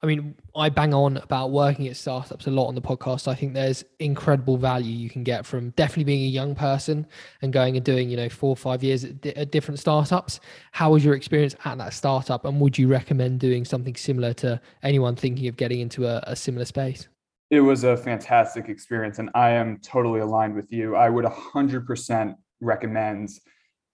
I 0.00 0.06
mean, 0.06 0.36
I 0.54 0.68
bang 0.68 0.94
on 0.94 1.16
about 1.16 1.50
working 1.50 1.88
at 1.88 1.96
startups 1.96 2.46
a 2.46 2.52
lot 2.52 2.68
on 2.68 2.76
the 2.76 2.80
podcast. 2.80 3.26
I 3.26 3.34
think 3.34 3.52
there's 3.52 3.84
incredible 3.98 4.56
value 4.56 4.92
you 4.92 5.10
can 5.10 5.24
get 5.24 5.44
from 5.44 5.70
definitely 5.70 6.04
being 6.04 6.22
a 6.22 6.28
young 6.28 6.54
person 6.54 7.04
and 7.42 7.52
going 7.52 7.74
and 7.74 7.84
doing, 7.84 8.08
you 8.08 8.16
know, 8.16 8.28
four 8.28 8.50
or 8.50 8.56
five 8.56 8.84
years 8.84 9.02
at, 9.02 9.26
at 9.26 9.50
different 9.50 9.80
startups. 9.80 10.38
How 10.70 10.92
was 10.92 11.04
your 11.04 11.14
experience 11.14 11.56
at 11.64 11.78
that 11.78 11.94
startup? 11.94 12.44
And 12.44 12.60
would 12.60 12.78
you 12.78 12.86
recommend 12.86 13.40
doing 13.40 13.64
something 13.64 13.96
similar 13.96 14.32
to 14.34 14.60
anyone 14.84 15.16
thinking 15.16 15.48
of 15.48 15.56
getting 15.56 15.80
into 15.80 16.06
a, 16.06 16.22
a 16.28 16.36
similar 16.36 16.64
space? 16.64 17.08
It 17.50 17.60
was 17.60 17.84
a 17.84 17.96
fantastic 17.96 18.68
experience, 18.68 19.18
and 19.18 19.30
I 19.34 19.50
am 19.50 19.78
totally 19.78 20.20
aligned 20.20 20.54
with 20.54 20.70
you. 20.70 20.96
I 20.96 21.08
would 21.08 21.24
100% 21.24 22.34
recommend 22.60 23.30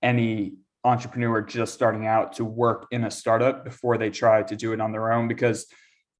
any 0.02 0.54
entrepreneur 0.82 1.40
just 1.40 1.72
starting 1.72 2.06
out 2.06 2.32
to 2.34 2.44
work 2.44 2.86
in 2.90 3.04
a 3.04 3.10
startup 3.10 3.64
before 3.64 3.96
they 3.96 4.10
try 4.10 4.42
to 4.42 4.56
do 4.56 4.72
it 4.72 4.80
on 4.80 4.92
their 4.92 5.12
own 5.12 5.28
because 5.28 5.66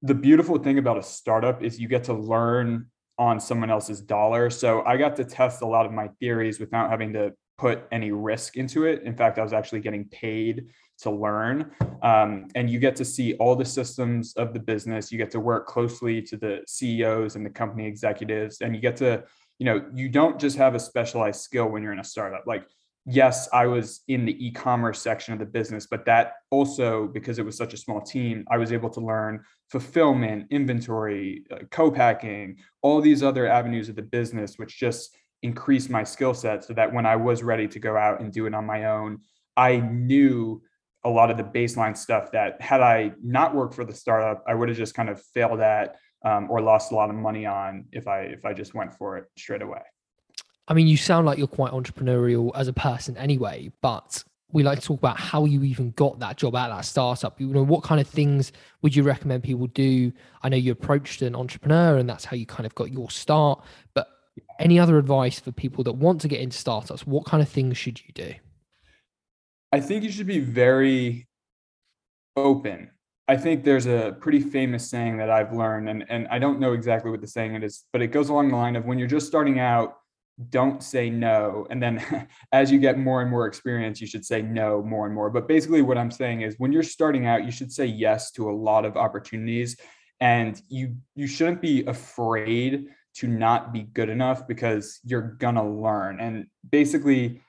the 0.02 0.14
beautiful 0.14 0.58
thing 0.58 0.78
about 0.78 0.96
a 0.96 1.02
startup 1.02 1.62
is 1.62 1.78
you 1.78 1.88
get 1.88 2.04
to 2.04 2.14
learn 2.14 2.86
on 3.18 3.40
someone 3.40 3.70
else's 3.70 4.00
dollar. 4.00 4.48
So 4.50 4.82
I 4.84 4.96
got 4.96 5.16
to 5.16 5.24
test 5.24 5.62
a 5.62 5.66
lot 5.66 5.86
of 5.86 5.92
my 5.92 6.08
theories 6.20 6.60
without 6.60 6.90
having 6.90 7.12
to 7.14 7.32
put 7.56 7.86
any 7.92 8.10
risk 8.10 8.56
into 8.56 8.84
it. 8.84 9.02
In 9.02 9.14
fact, 9.14 9.38
I 9.38 9.42
was 9.42 9.52
actually 9.52 9.80
getting 9.80 10.04
paid 10.06 10.66
to 10.98 11.10
learn. 11.10 11.70
Um, 12.02 12.48
and 12.54 12.68
you 12.68 12.78
get 12.78 12.96
to 12.96 13.04
see 13.04 13.34
all 13.34 13.56
the 13.56 13.64
systems 13.64 14.34
of 14.36 14.52
the 14.52 14.60
business. 14.60 15.10
You 15.12 15.18
get 15.18 15.30
to 15.32 15.40
work 15.40 15.66
closely 15.66 16.22
to 16.22 16.36
the 16.36 16.62
CEOs 16.66 17.36
and 17.36 17.44
the 17.44 17.50
company 17.50 17.86
executives. 17.86 18.60
And 18.60 18.74
you 18.74 18.80
get 18.80 18.96
to, 18.98 19.24
you 19.58 19.66
know, 19.66 19.84
you 19.94 20.08
don't 20.08 20.40
just 20.40 20.56
have 20.56 20.74
a 20.74 20.80
specialized 20.80 21.40
skill 21.40 21.68
when 21.68 21.82
you're 21.82 21.92
in 21.92 22.00
a 22.00 22.04
startup. 22.04 22.44
Like, 22.46 22.64
yes, 23.06 23.48
I 23.52 23.66
was 23.66 24.00
in 24.08 24.24
the 24.24 24.46
e 24.46 24.50
commerce 24.50 25.00
section 25.00 25.32
of 25.32 25.38
the 25.38 25.46
business, 25.46 25.86
but 25.86 26.04
that 26.06 26.34
also, 26.50 27.06
because 27.06 27.38
it 27.38 27.44
was 27.44 27.56
such 27.56 27.74
a 27.74 27.76
small 27.76 28.00
team, 28.00 28.44
I 28.50 28.56
was 28.56 28.72
able 28.72 28.90
to 28.90 29.00
learn 29.00 29.42
fulfillment, 29.70 30.46
inventory, 30.50 31.44
uh, 31.50 31.58
co 31.70 31.90
packing, 31.90 32.56
all 32.82 33.00
these 33.00 33.22
other 33.22 33.46
avenues 33.46 33.88
of 33.88 33.96
the 33.96 34.02
business, 34.02 34.58
which 34.58 34.78
just 34.78 35.16
increased 35.44 35.90
my 35.90 36.02
skill 36.02 36.34
set 36.34 36.64
so 36.64 36.72
that 36.72 36.92
when 36.92 37.04
I 37.04 37.16
was 37.16 37.42
ready 37.42 37.68
to 37.68 37.78
go 37.78 37.96
out 37.96 38.20
and 38.20 38.32
do 38.32 38.46
it 38.46 38.54
on 38.54 38.64
my 38.64 38.86
own, 38.86 39.20
I 39.56 39.76
knew 39.76 40.62
a 41.04 41.10
lot 41.10 41.30
of 41.30 41.36
the 41.36 41.44
baseline 41.44 41.96
stuff 41.96 42.32
that 42.32 42.60
had 42.62 42.80
I 42.80 43.12
not 43.22 43.54
worked 43.54 43.74
for 43.74 43.84
the 43.84 43.92
startup, 43.94 44.42
I 44.48 44.54
would 44.54 44.70
have 44.70 44.78
just 44.78 44.94
kind 44.94 45.10
of 45.10 45.20
failed 45.20 45.60
at 45.60 45.96
um, 46.24 46.50
or 46.50 46.62
lost 46.62 46.92
a 46.92 46.94
lot 46.94 47.10
of 47.10 47.16
money 47.16 47.44
on 47.44 47.84
if 47.92 48.08
I 48.08 48.20
if 48.22 48.46
I 48.46 48.54
just 48.54 48.74
went 48.74 48.94
for 48.94 49.18
it 49.18 49.26
straight 49.36 49.60
away. 49.60 49.82
I 50.66 50.72
mean, 50.72 50.86
you 50.86 50.96
sound 50.96 51.26
like 51.26 51.36
you're 51.36 51.46
quite 51.46 51.72
entrepreneurial 51.72 52.50
as 52.54 52.68
a 52.68 52.72
person 52.72 53.18
anyway, 53.18 53.70
but 53.82 54.24
we 54.50 54.62
like 54.62 54.78
to 54.78 54.86
talk 54.86 54.98
about 54.98 55.20
how 55.20 55.44
you 55.44 55.62
even 55.62 55.90
got 55.90 56.20
that 56.20 56.38
job 56.38 56.56
at 56.56 56.68
that 56.68 56.86
startup. 56.86 57.38
You 57.38 57.48
know, 57.48 57.62
what 57.62 57.82
kind 57.82 58.00
of 58.00 58.06
things 58.06 58.52
would 58.80 58.96
you 58.96 59.02
recommend 59.02 59.42
people 59.42 59.66
do? 59.66 60.10
I 60.42 60.48
know 60.48 60.56
you 60.56 60.72
approached 60.72 61.20
an 61.20 61.34
entrepreneur 61.34 61.98
and 61.98 62.08
that's 62.08 62.24
how 62.24 62.36
you 62.36 62.46
kind 62.46 62.64
of 62.64 62.74
got 62.74 62.90
your 62.90 63.10
start, 63.10 63.62
but 63.92 64.08
any 64.58 64.78
other 64.78 64.98
advice 64.98 65.38
for 65.38 65.52
people 65.52 65.84
that 65.84 65.92
want 65.92 66.20
to 66.22 66.28
get 66.28 66.40
into 66.40 66.56
startups? 66.56 67.06
What 67.06 67.26
kind 67.26 67.42
of 67.42 67.48
things 67.48 67.76
should 67.76 68.00
you 68.00 68.12
do? 68.14 68.34
I 69.72 69.80
think 69.80 70.04
you 70.04 70.12
should 70.12 70.26
be 70.26 70.40
very 70.40 71.26
open. 72.36 72.90
I 73.26 73.36
think 73.36 73.64
there's 73.64 73.86
a 73.86 74.16
pretty 74.20 74.40
famous 74.40 74.88
saying 74.88 75.16
that 75.16 75.30
I've 75.30 75.52
learned, 75.52 75.88
and, 75.88 76.04
and 76.08 76.28
I 76.28 76.38
don't 76.38 76.60
know 76.60 76.74
exactly 76.74 77.10
what 77.10 77.20
the 77.20 77.26
saying 77.26 77.54
it 77.54 77.64
is, 77.64 77.84
but 77.92 78.02
it 78.02 78.08
goes 78.08 78.28
along 78.28 78.50
the 78.50 78.56
line 78.56 78.76
of 78.76 78.84
when 78.84 78.98
you're 78.98 79.08
just 79.08 79.26
starting 79.26 79.58
out, 79.58 79.96
don't 80.50 80.82
say 80.82 81.08
no. 81.08 81.66
And 81.70 81.82
then 81.82 82.28
as 82.52 82.70
you 82.70 82.78
get 82.78 82.98
more 82.98 83.22
and 83.22 83.30
more 83.30 83.46
experience, 83.46 84.00
you 84.00 84.06
should 84.06 84.24
say 84.24 84.42
no 84.42 84.82
more 84.82 85.06
and 85.06 85.14
more. 85.14 85.30
But 85.30 85.48
basically, 85.48 85.82
what 85.82 85.96
I'm 85.96 86.10
saying 86.10 86.42
is 86.42 86.56
when 86.58 86.72
you're 86.72 86.82
starting 86.82 87.26
out, 87.26 87.44
you 87.44 87.50
should 87.50 87.72
say 87.72 87.86
yes 87.86 88.30
to 88.32 88.50
a 88.50 88.52
lot 88.52 88.84
of 88.84 88.96
opportunities. 88.96 89.76
And 90.20 90.60
you 90.68 90.96
you 91.16 91.26
shouldn't 91.26 91.60
be 91.60 91.84
afraid 91.86 92.86
to 93.14 93.28
not 93.28 93.72
be 93.72 93.82
good 93.82 94.08
enough 94.08 94.46
because 94.46 95.00
you're 95.04 95.36
gonna 95.38 95.66
learn. 95.66 96.20
And 96.20 96.46
basically, 96.68 97.40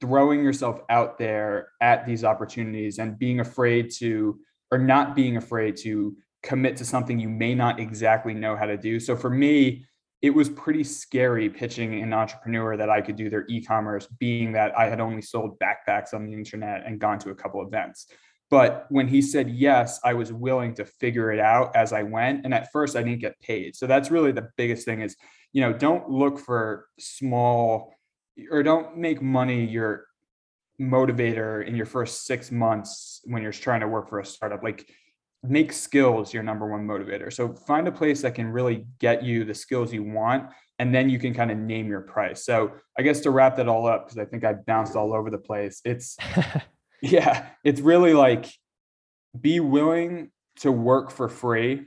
throwing 0.00 0.42
yourself 0.42 0.80
out 0.90 1.18
there 1.18 1.68
at 1.80 2.04
these 2.04 2.24
opportunities 2.24 2.98
and 2.98 3.18
being 3.18 3.40
afraid 3.40 3.90
to 3.90 4.38
or 4.70 4.78
not 4.78 5.14
being 5.14 5.36
afraid 5.36 5.76
to 5.76 6.16
commit 6.42 6.76
to 6.76 6.84
something 6.84 7.18
you 7.18 7.28
may 7.28 7.54
not 7.54 7.80
exactly 7.80 8.34
know 8.34 8.56
how 8.56 8.66
to 8.66 8.76
do. 8.76 9.00
So 9.00 9.16
for 9.16 9.30
me, 9.30 9.86
it 10.20 10.30
was 10.30 10.48
pretty 10.48 10.84
scary 10.84 11.48
pitching 11.48 12.02
an 12.02 12.12
entrepreneur 12.12 12.76
that 12.76 12.90
I 12.90 13.00
could 13.00 13.16
do 13.16 13.28
their 13.28 13.44
e-commerce, 13.48 14.06
being 14.18 14.52
that 14.52 14.76
I 14.76 14.88
had 14.88 15.00
only 15.00 15.22
sold 15.22 15.58
backpacks 15.58 16.14
on 16.14 16.24
the 16.24 16.32
internet 16.32 16.84
and 16.86 16.98
gone 16.98 17.18
to 17.20 17.30
a 17.30 17.34
couple 17.34 17.60
events. 17.62 18.06
But 18.54 18.86
when 18.88 19.08
he 19.08 19.20
said 19.20 19.50
yes, 19.50 19.98
I 20.04 20.14
was 20.14 20.32
willing 20.32 20.74
to 20.74 20.84
figure 20.84 21.32
it 21.32 21.40
out 21.40 21.74
as 21.74 21.92
I 21.92 22.04
went. 22.04 22.44
And 22.44 22.54
at 22.54 22.70
first 22.70 22.94
I 22.94 23.02
didn't 23.02 23.18
get 23.18 23.40
paid. 23.40 23.74
So 23.74 23.88
that's 23.88 24.12
really 24.12 24.30
the 24.30 24.48
biggest 24.56 24.84
thing 24.84 25.00
is, 25.00 25.16
you 25.52 25.60
know, 25.60 25.72
don't 25.72 26.08
look 26.08 26.38
for 26.38 26.86
small 27.00 27.92
or 28.52 28.62
don't 28.62 28.96
make 28.96 29.20
money 29.20 29.64
your 29.64 30.04
motivator 30.80 31.66
in 31.66 31.74
your 31.74 31.84
first 31.84 32.26
six 32.26 32.52
months 32.52 33.22
when 33.24 33.42
you're 33.42 33.50
trying 33.50 33.80
to 33.80 33.88
work 33.88 34.08
for 34.08 34.20
a 34.20 34.24
startup 34.24 34.62
like 34.62 34.88
make 35.42 35.72
skills 35.72 36.32
your 36.34 36.42
number 36.42 36.68
one 36.68 36.84
motivator 36.84 37.32
so 37.32 37.52
find 37.52 37.86
a 37.86 37.92
place 37.92 38.22
that 38.22 38.34
can 38.34 38.48
really 38.48 38.84
get 38.98 39.22
you 39.22 39.44
the 39.44 39.54
skills 39.54 39.92
you 39.92 40.02
want 40.02 40.50
and 40.78 40.94
then 40.94 41.08
you 41.08 41.18
can 41.18 41.32
kind 41.32 41.50
of 41.50 41.58
name 41.58 41.88
your 41.88 42.00
price. 42.00 42.44
So 42.44 42.72
I 42.98 43.02
guess 43.02 43.20
to 43.20 43.30
wrap 43.30 43.56
that 43.56 43.68
all 43.68 43.86
up, 43.86 44.06
because 44.06 44.18
I 44.18 44.24
think 44.24 44.44
I 44.44 44.54
bounced 44.54 44.96
all 44.96 45.14
over 45.14 45.30
the 45.30 45.38
place, 45.38 45.80
it's 45.84 46.16
yeah, 47.04 47.46
it's 47.62 47.80
really 47.80 48.14
like 48.14 48.46
be 49.38 49.60
willing 49.60 50.30
to 50.60 50.72
work 50.72 51.10
for 51.10 51.28
free, 51.28 51.86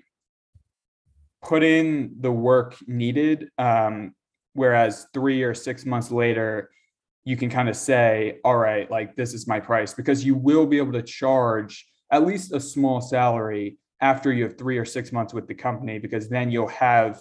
put 1.42 1.64
in 1.64 2.16
the 2.20 2.32
work 2.32 2.76
needed. 2.86 3.50
Um, 3.58 4.14
whereas 4.54 5.08
three 5.14 5.42
or 5.44 5.54
six 5.54 5.86
months 5.86 6.12
later, 6.12 6.70
you 7.26 7.36
can 7.36 7.50
kind 7.50 7.68
of 7.68 7.76
say, 7.76 8.40
all 8.46 8.58
right, 8.58 8.90
like 8.92 9.16
this 9.16 9.34
is 9.34 9.48
my 9.48 9.60
price, 9.60 9.94
because 9.94 10.24
you 10.24 10.36
will 10.36 10.66
be 10.68 10.78
able 10.78 10.94
to 10.94 11.02
charge 11.02 11.86
at 12.12 12.26
least 12.26 12.54
a 12.54 12.60
small 12.60 13.02
salary 13.02 13.78
after 14.00 14.32
you 14.32 14.44
have 14.44 14.58
three 14.58 14.78
or 14.78 14.86
six 14.86 15.12
months 15.12 15.34
with 15.34 15.48
the 15.48 15.56
company, 15.56 15.98
because 16.00 16.30
then 16.30 16.52
you'll 16.52 16.68
have 16.68 17.20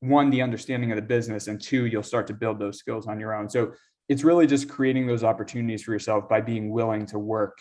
one, 0.00 0.30
the 0.30 0.42
understanding 0.42 0.92
of 0.92 0.96
the 0.96 1.02
business, 1.02 1.48
and 1.48 1.60
two, 1.60 1.86
you'll 1.86 2.02
start 2.02 2.26
to 2.28 2.34
build 2.34 2.58
those 2.58 2.78
skills 2.78 3.06
on 3.06 3.18
your 3.18 3.34
own. 3.34 3.48
So 3.48 3.72
it's 4.12 4.24
really 4.24 4.46
just 4.46 4.68
creating 4.68 5.06
those 5.06 5.24
opportunities 5.24 5.82
for 5.82 5.92
yourself 5.92 6.28
by 6.28 6.38
being 6.38 6.70
willing 6.70 7.06
to 7.06 7.18
work 7.18 7.56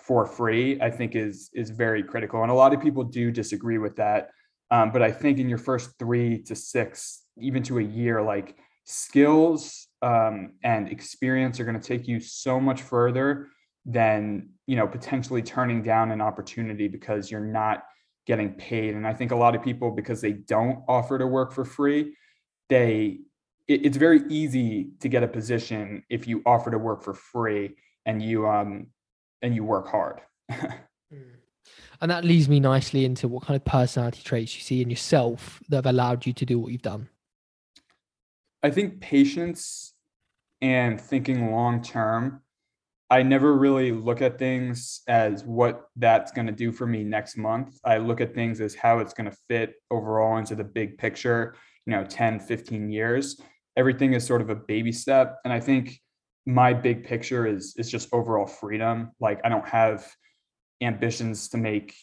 for 0.00 0.26
free 0.26 0.80
i 0.80 0.90
think 0.90 1.14
is 1.14 1.48
is 1.54 1.70
very 1.70 2.02
critical. 2.02 2.42
And 2.42 2.50
a 2.50 2.54
lot 2.54 2.74
of 2.74 2.80
people 2.80 3.04
do 3.04 3.30
disagree 3.30 3.78
with 3.78 3.94
that. 3.96 4.30
Um, 4.72 4.90
but 4.90 5.00
i 5.00 5.12
think 5.12 5.38
in 5.38 5.48
your 5.48 5.58
first 5.58 5.90
three 6.00 6.42
to 6.42 6.56
six 6.56 7.22
even 7.38 7.62
to 7.64 7.78
a 7.78 7.82
year 7.82 8.20
like 8.20 8.56
skills 8.84 9.86
um, 10.02 10.54
and 10.64 10.88
experience 10.88 11.60
are 11.60 11.64
going 11.64 11.80
to 11.80 11.88
take 11.92 12.08
you 12.08 12.18
so 12.18 12.58
much 12.58 12.82
further 12.82 13.48
than 13.86 14.48
you 14.66 14.74
know 14.74 14.88
potentially 14.88 15.42
turning 15.42 15.82
down 15.82 16.10
an 16.10 16.20
opportunity 16.20 16.88
because 16.88 17.30
you're 17.30 17.52
not 17.62 17.84
getting 18.26 18.50
paid. 18.54 18.94
And 18.96 19.06
i 19.06 19.14
think 19.14 19.30
a 19.30 19.36
lot 19.44 19.54
of 19.54 19.62
people 19.62 19.92
because 19.92 20.20
they 20.20 20.32
don't 20.32 20.80
offer 20.88 21.16
to 21.16 21.26
work 21.28 21.52
for 21.52 21.64
free 21.64 22.16
they 22.72 23.18
it, 23.68 23.86
it's 23.86 23.96
very 23.96 24.22
easy 24.28 24.90
to 25.00 25.08
get 25.08 25.22
a 25.22 25.28
position 25.28 26.02
if 26.10 26.26
you 26.26 26.42
offer 26.46 26.70
to 26.70 26.78
work 26.78 27.02
for 27.02 27.14
free 27.14 27.76
and 28.06 28.22
you 28.22 28.46
um 28.46 28.86
and 29.42 29.54
you 29.54 29.64
work 29.64 29.88
hard 29.88 30.20
mm. 30.50 30.72
and 32.00 32.10
that 32.10 32.24
leads 32.24 32.48
me 32.48 32.60
nicely 32.60 33.04
into 33.04 33.28
what 33.28 33.44
kind 33.44 33.56
of 33.56 33.64
personality 33.64 34.20
traits 34.22 34.54
you 34.56 34.62
see 34.62 34.82
in 34.82 34.90
yourself 34.90 35.62
that 35.68 35.76
have 35.76 35.86
allowed 35.86 36.26
you 36.26 36.32
to 36.32 36.46
do 36.46 36.58
what 36.58 36.72
you've 36.72 36.82
done 36.82 37.08
i 38.62 38.70
think 38.70 39.00
patience 39.00 39.94
and 40.60 41.00
thinking 41.00 41.50
long 41.50 41.82
term 41.82 42.42
I 43.12 43.22
never 43.22 43.58
really 43.58 43.92
look 43.92 44.22
at 44.22 44.38
things 44.38 45.02
as 45.06 45.44
what 45.44 45.84
that's 45.96 46.32
going 46.32 46.46
to 46.46 46.52
do 46.52 46.72
for 46.72 46.86
me 46.86 47.04
next 47.04 47.36
month. 47.36 47.78
I 47.84 47.98
look 47.98 48.22
at 48.22 48.34
things 48.34 48.58
as 48.62 48.74
how 48.74 49.00
it's 49.00 49.12
going 49.12 49.30
to 49.30 49.36
fit 49.48 49.74
overall 49.90 50.38
into 50.38 50.54
the 50.54 50.64
big 50.64 50.96
picture, 50.96 51.54
you 51.84 51.90
know, 51.90 52.06
10, 52.06 52.40
15 52.40 52.88
years. 52.88 53.38
Everything 53.76 54.14
is 54.14 54.26
sort 54.26 54.42
of 54.42 54.50
a 54.50 54.54
baby 54.54 54.92
step. 54.92 55.38
And 55.44 55.52
I 55.52 55.60
think 55.60 56.00
my 56.46 56.72
big 56.72 57.04
picture 57.04 57.46
is 57.46 57.74
is 57.76 57.90
just 57.90 58.08
overall 58.12 58.46
freedom. 58.46 59.12
Like 59.20 59.40
I 59.44 59.48
don't 59.48 59.66
have 59.68 60.10
ambitions 60.80 61.48
to 61.50 61.58
make 61.58 61.94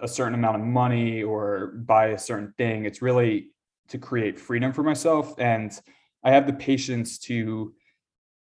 a 0.00 0.08
certain 0.08 0.34
amount 0.34 0.56
of 0.56 0.62
money 0.62 1.22
or 1.22 1.74
buy 1.86 2.08
a 2.08 2.18
certain 2.18 2.54
thing. 2.56 2.84
It's 2.84 3.02
really 3.02 3.50
to 3.88 3.98
create 3.98 4.38
freedom 4.38 4.72
for 4.72 4.82
myself. 4.82 5.34
And 5.38 5.78
I 6.24 6.30
have 6.30 6.46
the 6.46 6.52
patience 6.52 7.18
to 7.20 7.74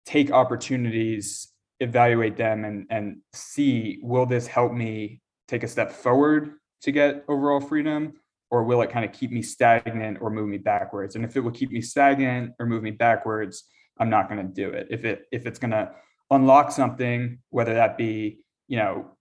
take 0.04 0.30
opportunities 0.30 1.52
evaluate 1.80 2.36
them 2.36 2.64
and 2.64 2.86
and 2.90 3.18
see 3.32 3.98
will 4.02 4.26
this 4.26 4.46
help 4.46 4.72
me 4.72 5.20
take 5.46 5.62
a 5.62 5.68
step 5.68 5.92
forward 5.92 6.54
to 6.80 6.90
get 6.90 7.24
overall 7.28 7.60
freedom 7.60 8.14
or 8.50 8.64
will 8.64 8.82
it 8.82 8.90
kind 8.90 9.04
of 9.04 9.12
keep 9.12 9.30
me 9.30 9.42
stagnant 9.42 10.18
or 10.20 10.30
move 10.30 10.48
me 10.48 10.58
backwards? 10.58 11.16
And 11.16 11.24
if 11.24 11.36
it 11.36 11.40
will 11.40 11.50
keep 11.50 11.70
me 11.70 11.80
stagnant 11.80 12.52
or 12.58 12.66
move 12.66 12.82
me 12.82 12.92
backwards 12.92 13.64
i'm 13.98 14.10
not 14.10 14.28
going 14.28 14.44
to 14.46 14.52
do 14.52 14.70
it. 14.70 14.88
If 14.90 15.04
it 15.04 15.26
if 15.32 15.46
it's 15.46 15.58
going 15.58 15.70
to 15.70 15.90
unlock 16.30 16.72
something 16.72 17.38
whether 17.50 17.74
that 17.74 17.96
be 17.96 18.40
you 18.68 18.78
know 18.78 19.12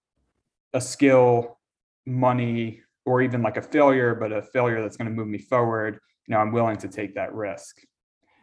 a 0.74 0.82
skill 0.82 1.60
money 2.06 2.82
or 3.06 3.22
even 3.22 3.44
like 3.44 3.58
a 3.58 3.62
failure 3.62 4.16
but 4.16 4.32
a 4.32 4.42
failure 4.42 4.82
that's 4.82 4.98
going 4.98 5.10
to 5.10 5.14
move 5.14 5.28
me 5.28 5.38
forward 5.38 6.00
you 6.28 6.34
know 6.34 6.40
i'm 6.40 6.52
willing 6.52 6.78
to 6.78 6.88
take 6.88 7.16
that 7.16 7.34
risk. 7.34 7.80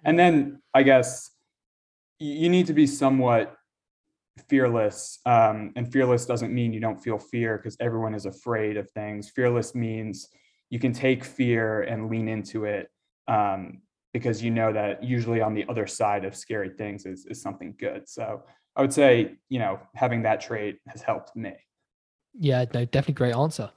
And 0.04 0.18
then 0.18 0.62
i 0.74 0.82
guess 0.82 1.30
you 2.18 2.48
need 2.48 2.66
to 2.68 2.72
be 2.72 2.86
somewhat 2.86 3.56
fearless 4.48 5.18
um, 5.26 5.72
and 5.76 5.92
fearless 5.92 6.24
doesn't 6.24 6.54
mean 6.54 6.72
you 6.72 6.80
don't 6.80 7.02
feel 7.02 7.18
fear 7.18 7.58
because 7.58 7.76
everyone 7.80 8.14
is 8.14 8.24
afraid 8.24 8.76
of 8.78 8.88
things. 8.92 9.28
Fearless 9.28 9.74
means 9.74 10.28
you 10.72 10.78
can 10.78 10.94
take 10.94 11.22
fear 11.22 11.82
and 11.82 12.08
lean 12.08 12.28
into 12.28 12.64
it 12.64 12.88
um, 13.28 13.82
because 14.14 14.42
you 14.42 14.50
know 14.50 14.72
that 14.72 15.04
usually 15.04 15.42
on 15.42 15.52
the 15.52 15.66
other 15.68 15.86
side 15.86 16.24
of 16.24 16.34
scary 16.34 16.70
things 16.70 17.04
is, 17.04 17.26
is 17.26 17.42
something 17.42 17.74
good. 17.78 18.08
So 18.08 18.42
i 18.74 18.80
would 18.80 18.92
say 18.92 19.34
you 19.50 19.58
know 19.58 19.78
having 19.94 20.22
that 20.22 20.40
trait 20.40 20.78
has 20.86 21.02
helped 21.02 21.36
me 21.36 21.52
yeah, 22.38 22.64
no, 22.72 22.84
definitely 22.84 23.14
great 23.14 23.34
answer. 23.34 23.70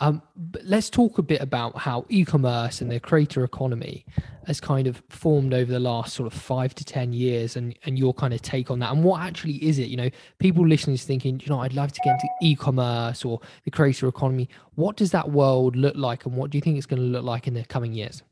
Um, 0.00 0.22
but 0.34 0.64
let's 0.64 0.88
talk 0.88 1.18
a 1.18 1.22
bit 1.22 1.40
about 1.42 1.76
how 1.76 2.06
e-commerce 2.08 2.80
and 2.80 2.90
the 2.90 2.98
creator 3.00 3.44
economy 3.44 4.06
has 4.46 4.60
kind 4.60 4.86
of 4.86 5.02
formed 5.10 5.52
over 5.52 5.70
the 5.70 5.78
last 5.78 6.14
sort 6.14 6.32
of 6.32 6.38
five 6.38 6.74
to 6.76 6.84
ten 6.84 7.12
years, 7.12 7.54
and 7.56 7.78
and 7.84 7.98
your 7.98 8.14
kind 8.14 8.32
of 8.32 8.40
take 8.40 8.70
on 8.70 8.78
that, 8.78 8.92
and 8.92 9.04
what 9.04 9.20
actually 9.20 9.56
is 9.62 9.78
it? 9.78 9.88
You 9.88 9.98
know, 9.98 10.10
people 10.38 10.66
listening 10.66 10.94
is 10.94 11.04
thinking, 11.04 11.38
you 11.40 11.48
know, 11.48 11.60
I'd 11.60 11.74
love 11.74 11.92
to 11.92 12.00
get 12.02 12.14
into 12.14 12.28
e-commerce 12.40 13.24
or 13.24 13.40
the 13.64 13.70
creator 13.70 14.08
economy. 14.08 14.48
What 14.74 14.96
does 14.96 15.10
that 15.10 15.30
world 15.30 15.76
look 15.76 15.96
like, 15.96 16.24
and 16.24 16.34
what 16.34 16.50
do 16.50 16.56
you 16.56 16.62
think 16.62 16.78
it's 16.78 16.86
going 16.86 17.02
to 17.02 17.08
look 17.08 17.24
like 17.24 17.46
in 17.46 17.54
the 17.54 17.64
coming 17.64 17.92
years? 17.92 18.22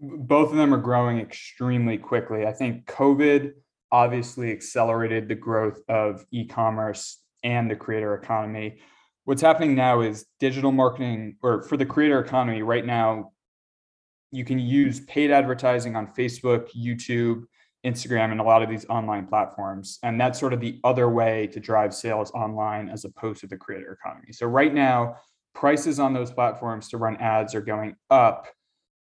Both 0.00 0.50
of 0.50 0.56
them 0.56 0.72
are 0.72 0.80
growing 0.80 1.18
extremely 1.20 1.98
quickly. 1.98 2.46
I 2.46 2.52
think 2.52 2.86
COVID 2.86 3.52
obviously 3.92 4.52
accelerated 4.52 5.28
the 5.28 5.34
growth 5.34 5.80
of 5.88 6.24
e-commerce 6.30 7.18
and 7.46 7.70
the 7.70 7.76
creator 7.76 8.14
economy. 8.14 8.76
What's 9.24 9.40
happening 9.40 9.74
now 9.74 10.00
is 10.00 10.26
digital 10.40 10.72
marketing, 10.72 11.36
or 11.42 11.62
for 11.62 11.76
the 11.76 11.86
creator 11.86 12.18
economy, 12.18 12.62
right 12.62 12.84
now, 12.84 13.32
you 14.32 14.44
can 14.44 14.58
use 14.58 15.00
paid 15.00 15.30
advertising 15.30 15.94
on 15.96 16.08
Facebook, 16.08 16.68
YouTube, 16.76 17.44
Instagram, 17.86 18.32
and 18.32 18.40
a 18.40 18.42
lot 18.42 18.62
of 18.62 18.68
these 18.68 18.84
online 18.86 19.26
platforms. 19.26 20.00
And 20.02 20.20
that's 20.20 20.40
sort 20.40 20.52
of 20.52 20.60
the 20.60 20.80
other 20.82 21.08
way 21.08 21.46
to 21.52 21.60
drive 21.60 21.94
sales 21.94 22.32
online 22.32 22.88
as 22.88 23.04
opposed 23.04 23.40
to 23.40 23.46
the 23.46 23.56
creator 23.56 23.92
economy. 23.92 24.32
So, 24.32 24.46
right 24.46 24.74
now, 24.74 25.16
prices 25.54 26.00
on 26.00 26.12
those 26.12 26.32
platforms 26.32 26.88
to 26.88 26.98
run 26.98 27.16
ads 27.18 27.54
are 27.54 27.60
going 27.60 27.94
up 28.10 28.48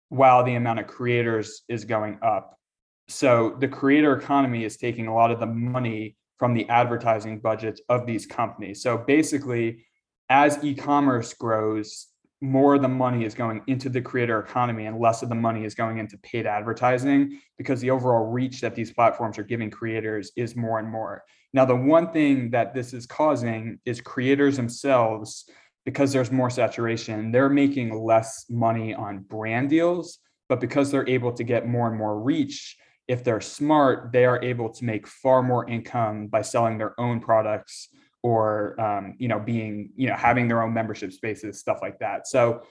while 0.09 0.43
the 0.43 0.57
amount 0.57 0.81
of 0.81 0.89
creators 0.89 1.63
is 1.69 1.85
going 1.85 2.19
up. 2.21 2.59
So, 3.07 3.57
the 3.61 3.69
creator 3.69 4.17
economy 4.17 4.65
is 4.65 4.77
taking 4.77 5.07
a 5.07 5.15
lot 5.15 5.31
of 5.31 5.39
the 5.39 5.47
money 5.47 6.17
from 6.39 6.55
the 6.55 6.69
advertising 6.69 7.39
budgets 7.39 7.81
of 7.89 8.07
these 8.07 8.27
companies. 8.27 8.83
So 8.83 8.99
basically, 8.99 9.85
as 10.29 10.63
e-commerce 10.65 11.35
grows, 11.35 12.09
more 12.41 12.75
of 12.75 12.83
the 12.83 12.89
money 12.89 13.25
is 13.25 13.35
going 13.35 13.63
into 13.69 13.89
the 13.89 14.03
creator 14.03 14.39
economy 14.39 14.87
and 14.87 15.01
less 15.01 15.23
of 15.23 15.29
the 15.29 15.35
money 15.35 15.65
is 15.65 15.75
going 15.75 15.99
into 15.99 16.19
paid 16.19 16.47
advertising 16.47 17.41
because 17.57 17.81
the 17.81 17.91
overall 17.91 18.31
reach 18.31 18.61
that 18.61 18.75
these 18.75 18.93
platforms 18.93 19.39
are 19.39 19.45
giving 19.45 19.71
creators 19.71 20.31
is 20.37 20.55
more 20.55 20.79
and 20.79 20.89
more. 20.89 21.25
Now, 21.53 21.65
the 21.65 21.77
one 21.77 22.13
thing 22.13 22.51
that 22.51 22.75
this 22.75 22.93
is 22.93 23.07
causing 23.07 23.79
is 23.85 24.01
creators 24.01 24.57
themselves, 24.57 25.49
because 25.85 26.13
there's 26.13 26.33
more 26.33 26.51
saturation, 26.51 27.31
they're 27.31 27.49
making 27.49 27.97
less 28.05 28.47
money 28.51 28.93
on 28.93 29.21
brand 29.21 29.71
deals, 29.71 30.19
but 30.49 30.61
because 30.61 30.91
they're 30.91 31.09
able 31.09 31.33
to 31.33 31.45
get 31.45 31.69
more 31.69 31.89
and 31.89 31.97
more 31.97 32.21
reach, 32.21 32.77
if 33.09 33.23
they're 33.23 33.41
smart, 33.41 34.13
they 34.13 34.25
are 34.25 34.43
able 34.43 34.71
to 34.71 34.85
make 34.85 35.07
far 35.07 35.43
more 35.43 35.69
income 35.69 36.29
by 36.29 36.43
selling 36.43 36.79
their 36.79 36.99
own 36.99 37.21
products 37.21 37.89
or 38.23 38.81
um, 38.81 39.15
you 39.19 39.29
know 39.29 39.39
being 39.39 39.91
you 39.97 40.09
know 40.09 40.15
having 40.15 40.49
their 40.49 40.63
own 40.63 40.73
membership 40.73 41.13
spaces, 41.13 41.61
stuff 41.61 41.79
like 41.83 41.99
that. 41.99 42.27
So 42.27 42.63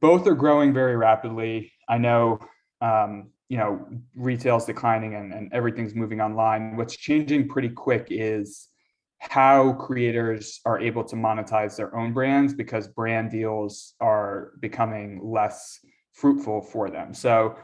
both 0.00 0.26
are 0.26 0.34
growing 0.34 0.72
very 0.72 0.96
rapidly. 0.96 1.72
I 1.88 1.98
know 1.98 2.40
um, 2.80 3.30
you 3.48 3.58
know 3.58 3.86
retail's 4.16 4.64
declining 4.64 5.14
and, 5.14 5.32
and 5.32 5.52
everything's 5.52 5.94
moving 5.94 6.20
online. 6.20 6.76
What's 6.76 6.96
changing 6.96 7.48
pretty 7.48 7.68
quick 7.68 8.08
is 8.10 8.68
how 9.20 9.74
creators 9.74 10.60
are 10.64 10.80
able 10.80 11.04
to 11.04 11.14
monetize 11.14 11.76
their 11.76 11.94
own 11.94 12.12
brands 12.12 12.54
because 12.54 12.88
brand 12.88 13.30
deals 13.30 13.94
are 14.00 14.52
becoming 14.60 15.20
less 15.22 15.78
fruitful 16.14 16.62
for 16.62 16.90
them. 16.90 17.12
So 17.12 17.56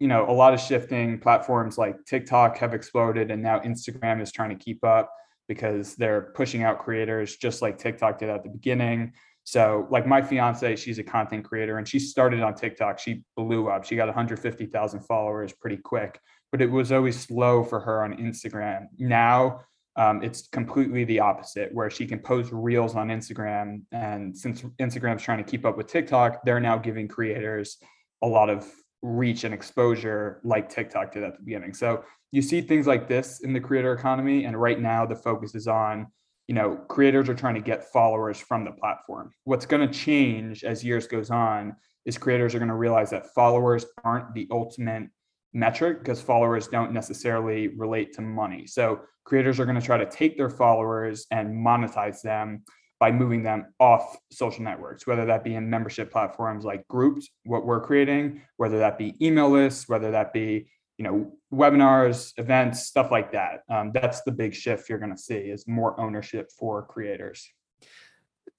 you 0.00 0.08
know 0.08 0.28
a 0.28 0.32
lot 0.32 0.52
of 0.52 0.60
shifting 0.60 1.18
platforms 1.18 1.78
like 1.78 2.04
tiktok 2.06 2.56
have 2.58 2.74
exploded 2.74 3.30
and 3.30 3.42
now 3.42 3.60
instagram 3.60 4.20
is 4.20 4.32
trying 4.32 4.50
to 4.50 4.56
keep 4.56 4.82
up 4.82 5.12
because 5.50 5.96
they're 5.96 6.30
pushing 6.36 6.62
out 6.62 6.78
creators 6.78 7.36
just 7.36 7.60
like 7.60 7.76
tiktok 7.76 8.20
did 8.20 8.28
at 8.28 8.44
the 8.44 8.48
beginning. 8.48 9.12
So 9.42 9.88
like 9.90 10.06
my 10.06 10.22
fiance 10.22 10.76
she's 10.76 11.00
a 11.00 11.02
content 11.02 11.44
creator 11.44 11.78
and 11.78 11.88
she 11.88 11.98
started 11.98 12.40
on 12.40 12.54
tiktok. 12.54 13.00
She 13.00 13.24
blew 13.36 13.68
up. 13.68 13.84
She 13.84 13.96
got 13.96 14.06
150000 14.06 15.00
followers 15.00 15.52
pretty 15.52 15.76
quick 15.76 16.20
but 16.52 16.62
it 16.62 16.70
was 16.70 16.92
always 16.92 17.18
slow 17.18 17.64
for 17.64 17.80
her 17.80 18.04
on 18.04 18.14
instagram. 18.18 18.86
Now 18.98 19.62
um, 19.96 20.22
it's 20.22 20.46
completely 20.46 21.02
the 21.02 21.18
opposite 21.18 21.74
where 21.74 21.90
she 21.90 22.06
can 22.06 22.20
post 22.20 22.50
reels 22.52 22.94
on 22.94 23.08
instagram 23.08 23.82
and 23.90 24.38
since 24.38 24.62
instagram's 24.80 25.22
trying 25.22 25.44
to 25.44 25.50
keep 25.50 25.66
up 25.66 25.76
with 25.76 25.88
tiktok 25.88 26.44
they're 26.44 26.60
now 26.60 26.78
giving 26.78 27.08
creators 27.08 27.76
a 28.22 28.26
lot 28.26 28.48
of 28.48 28.64
reach 29.02 29.44
and 29.44 29.54
exposure 29.54 30.40
like 30.44 30.68
TikTok 30.68 31.12
did 31.12 31.22
at 31.22 31.36
the 31.36 31.42
beginning. 31.42 31.74
So 31.74 32.04
you 32.32 32.42
see 32.42 32.60
things 32.60 32.86
like 32.86 33.08
this 33.08 33.40
in 33.40 33.52
the 33.52 33.60
creator 33.60 33.92
economy, 33.92 34.44
and 34.44 34.60
right 34.60 34.80
now 34.80 35.06
the 35.06 35.16
focus 35.16 35.54
is 35.54 35.66
on 35.66 36.06
you 36.48 36.54
know 36.54 36.76
creators 36.88 37.28
are 37.28 37.34
trying 37.34 37.54
to 37.54 37.60
get 37.60 37.90
followers 37.92 38.38
from 38.38 38.64
the 38.64 38.72
platform. 38.72 39.32
What's 39.44 39.66
going 39.66 39.86
to 39.86 39.92
change 39.92 40.64
as 40.64 40.84
years 40.84 41.06
goes 41.06 41.30
on 41.30 41.76
is 42.04 42.18
creators 42.18 42.54
are 42.54 42.58
going 42.58 42.68
to 42.68 42.74
realize 42.74 43.10
that 43.10 43.34
followers 43.34 43.84
aren't 44.04 44.32
the 44.34 44.48
ultimate 44.50 45.08
metric 45.52 45.98
because 45.98 46.20
followers 46.20 46.68
don't 46.68 46.92
necessarily 46.92 47.68
relate 47.68 48.12
to 48.14 48.22
money. 48.22 48.66
So 48.66 49.00
creators 49.24 49.60
are 49.60 49.64
going 49.64 49.78
to 49.78 49.84
try 49.84 49.98
to 49.98 50.08
take 50.08 50.36
their 50.36 50.50
followers 50.50 51.26
and 51.30 51.48
monetize 51.48 52.22
them 52.22 52.62
by 53.00 53.10
moving 53.10 53.42
them 53.42 53.72
off 53.80 54.18
social 54.30 54.62
networks, 54.62 55.06
whether 55.06 55.24
that 55.24 55.42
be 55.42 55.54
in 55.54 55.68
membership 55.68 56.12
platforms 56.12 56.64
like 56.66 56.86
Grouped, 56.86 57.28
what 57.44 57.64
we're 57.64 57.80
creating, 57.80 58.42
whether 58.58 58.78
that 58.78 58.98
be 58.98 59.16
email 59.26 59.48
lists, 59.48 59.88
whether 59.88 60.10
that 60.10 60.32
be 60.32 60.68
you 60.98 61.04
know 61.04 61.32
webinars, 61.52 62.34
events, 62.36 62.86
stuff 62.86 63.10
like 63.10 63.32
that. 63.32 63.62
Um, 63.70 63.90
that's 63.92 64.20
the 64.22 64.30
big 64.30 64.54
shift 64.54 64.88
you're 64.88 64.98
going 64.98 65.16
to 65.16 65.20
see 65.20 65.34
is 65.34 65.66
more 65.66 65.98
ownership 65.98 66.50
for 66.56 66.84
creators. 66.84 67.48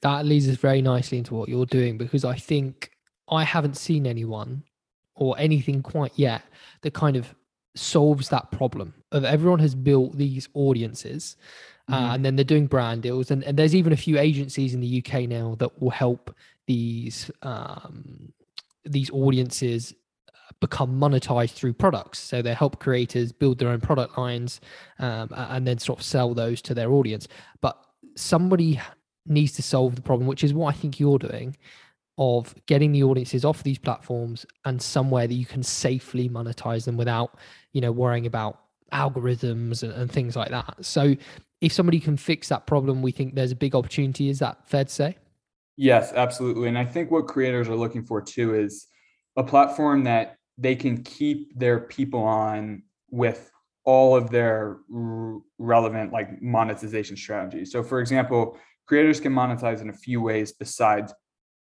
That 0.02 0.26
leads 0.26 0.50
us 0.50 0.58
very 0.58 0.82
nicely 0.82 1.20
into 1.20 1.36
what 1.36 1.48
you're 1.48 1.68
doing 1.68 2.00
because 2.00 2.26
I 2.26 2.36
think 2.36 2.90
I 3.30 3.44
haven't 3.44 3.78
seen 3.78 4.08
anyone 4.08 4.64
or 5.16 5.36
anything 5.38 5.84
quite 5.84 6.14
yet 6.16 6.42
that 6.82 6.96
kind 6.96 7.16
of 7.16 7.36
solves 7.76 8.30
that 8.30 8.52
problem 8.52 8.94
of 9.12 9.24
everyone 9.24 9.60
has 9.60 9.76
built 9.76 10.18
these 10.18 10.50
audiences 10.54 11.38
uh, 11.88 11.96
mm-hmm. 11.96 12.16
and 12.16 12.26
then 12.26 12.36
they're 12.36 12.44
doing 12.46 12.68
brand 12.68 13.02
deals. 13.02 13.32
And, 13.32 13.44
and 13.44 13.58
there's 13.58 13.76
even 13.76 13.94
a 13.94 13.98
few 13.98 14.18
agencies 14.18 14.74
in 14.74 14.82
the 14.82 15.04
uk 15.04 15.22
now 15.30 15.56
that 15.60 15.82
will 15.82 15.90
help 15.90 16.36
these 16.68 17.32
um, 17.42 18.34
these 18.84 19.10
audiences 19.12 19.94
uh, 20.30 20.52
become 20.60 21.00
monetized 21.00 21.52
through 21.52 21.74
products. 21.74 22.20
So 22.20 22.42
they 22.42 22.54
help 22.54 22.80
creators 22.80 23.32
build 23.32 23.60
their 23.60 23.70
own 23.70 23.82
product 23.82 24.18
lines 24.18 24.60
um, 25.00 25.30
and 25.32 25.68
then 25.68 25.78
sort 25.78 26.00
of 26.00 26.06
sell 26.06 26.34
those 26.34 26.62
to 26.64 26.74
their 26.74 26.92
audience. 26.92 27.28
But 27.62 27.78
somebody 28.16 28.80
needs 29.26 29.54
to 29.54 29.62
solve 29.62 29.96
the 29.96 30.02
problem 30.02 30.28
which 30.28 30.44
is 30.44 30.54
what 30.54 30.74
i 30.74 30.78
think 30.78 31.00
you're 31.00 31.20
doing 31.20 31.56
of 32.22 32.54
getting 32.68 32.92
the 32.92 33.02
audiences 33.02 33.44
off 33.44 33.64
these 33.64 33.80
platforms 33.80 34.46
and 34.66 34.80
somewhere 34.80 35.26
that 35.26 35.34
you 35.34 35.46
can 35.46 35.64
safely 35.64 36.30
monetize 36.30 36.86
them 36.86 36.96
without 36.96 37.40
you 37.74 37.82
know 37.82 37.92
worrying 37.92 38.28
about 38.28 38.60
algorithms 38.94 39.82
and, 39.82 39.92
and, 39.94 40.12
things 40.12 40.36
like 40.36 40.50
that. 40.50 40.76
So 40.82 41.16
if 41.62 41.74
somebody 41.74 42.00
can 42.00 42.18
fix 42.18 42.50
that 42.50 42.68
problem 42.68 43.02
we 43.02 43.12
think 43.12 43.34
there's 43.34 43.52
a 43.52 43.56
big 43.56 43.74
opportunity. 43.74 44.30
Is 44.30 44.38
that 44.38 44.70
fair 44.70 44.84
to 44.84 44.90
say? 44.92 45.18
Yes 45.78 46.14
absolutely. 46.14 46.68
And 46.68 46.78
i 46.78 46.86
think 46.86 47.10
what 47.10 47.28
creators 47.28 47.68
are 47.68 47.76
looking 47.76 48.04
for 48.04 48.22
too 48.22 48.54
is 48.54 48.86
a 49.36 49.44
platform 49.44 50.04
that 50.04 50.38
they 50.60 50.76
can 50.76 51.02
keep 51.02 51.58
their 51.58 51.80
people 51.80 52.22
on 52.22 52.84
with 53.10 53.50
all 53.84 54.16
of 54.16 54.30
their 54.30 54.78
r- 54.94 55.40
relevant 55.58 56.14
like 56.14 56.40
monetization 56.40 57.18
strategies. 57.18 57.72
So 57.72 57.82
for 57.82 58.00
example 58.00 58.60
creators 58.86 59.20
can 59.20 59.34
monetize 59.34 59.82
in 59.82 59.90
a 59.90 59.94
few 59.94 60.22
ways 60.22 60.52
besides 60.52 61.14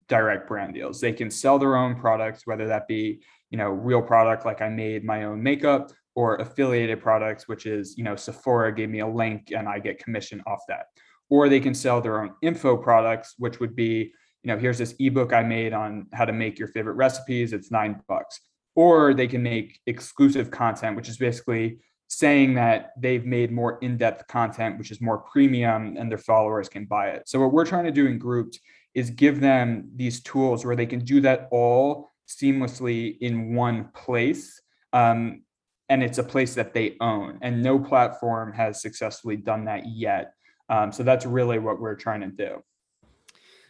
direct 0.10 0.48
brand 0.48 0.74
deals. 0.74 1.00
They 1.00 1.14
can 1.14 1.32
sell 1.32 1.58
their 1.58 1.78
own 1.78 1.96
products, 1.96 2.46
whether 2.46 2.68
that 2.68 2.88
be, 2.88 3.22
you 3.52 3.58
know, 3.58 3.70
real 3.70 4.02
product 4.02 4.46
like 4.46 4.62
I 4.62 4.68
made 4.68 5.06
my 5.06 5.24
own 5.24 5.42
makeup 5.42 5.92
or 6.16 6.36
affiliated 6.38 7.02
products, 7.02 7.48
which 7.48 7.66
is, 7.66 7.98
you 7.98 8.04
know, 8.04 8.16
Sephora 8.16 8.76
gave 8.76 8.90
me 8.90 9.00
a 9.00 9.08
link 9.08 9.52
and 9.56 9.70
I 9.70 9.80
get 9.80 10.04
commission 10.04 10.44
off 10.46 10.60
that. 10.68 10.88
Or 11.30 11.48
they 11.48 11.60
can 11.60 11.76
sell 11.76 12.02
their 12.02 12.22
own 12.22 12.32
info 12.42 12.76
products, 12.76 13.36
which 13.38 13.60
would 13.60 13.76
be, 13.76 14.12
you 14.44 14.48
know, 14.48 14.58
here's 14.58 14.80
this 14.80 14.96
ebook 15.00 15.32
I 15.32 15.44
made 15.44 15.74
on 15.74 16.08
how 16.12 16.26
to 16.26 16.34
make 16.34 16.58
your 16.58 16.70
favorite 16.70 16.96
recipes. 16.96 17.54
It's 17.54 17.72
nine 17.72 18.02
bucks. 18.08 18.40
Or 18.76 19.14
they 19.14 19.28
can 19.28 19.44
make 19.44 19.80
exclusive 19.86 20.50
content, 20.50 20.96
which 20.96 21.10
is 21.10 21.18
basically 21.18 21.80
saying 22.08 22.56
that 22.56 22.92
they've 22.98 23.26
made 23.26 23.52
more 23.52 23.78
in-depth 23.82 24.28
content, 24.28 24.80
which 24.80 24.90
is 24.90 25.00
more 25.00 25.20
premium 25.20 25.96
and 25.98 26.10
their 26.10 26.18
followers 26.18 26.68
can 26.68 26.86
buy 26.86 27.10
it. 27.10 27.30
So 27.30 27.40
what 27.40 27.54
we're 27.54 27.66
trying 27.66 27.86
to 27.86 27.92
do 27.92 28.08
in 28.08 28.18
Grouped 28.18 28.60
is 29.00 29.10
give 29.10 29.40
them 29.40 29.90
these 29.96 30.22
tools 30.22 30.66
where 30.66 30.76
they 30.76 30.86
can 30.86 31.00
do 31.00 31.22
that 31.22 31.48
all 31.52 32.10
seamlessly 32.28 33.18
in 33.22 33.56
one 33.56 33.90
place. 33.96 34.62
Um, 34.92 35.44
and 35.88 36.04
it's 36.04 36.18
a 36.18 36.24
place 36.24 36.54
that 36.56 36.74
they 36.74 36.98
own. 37.00 37.40
And 37.42 37.64
no 37.64 37.80
platform 37.80 38.52
has 38.54 38.82
successfully 38.82 39.38
done 39.38 39.66
that 39.66 39.88
yet. 39.88 40.34
Um, 40.68 40.92
so 40.92 41.04
that's 41.04 41.26
really 41.26 41.60
what 41.60 41.80
we're 41.80 41.96
trying 41.96 42.22
to 42.22 42.28
do. 42.28 42.62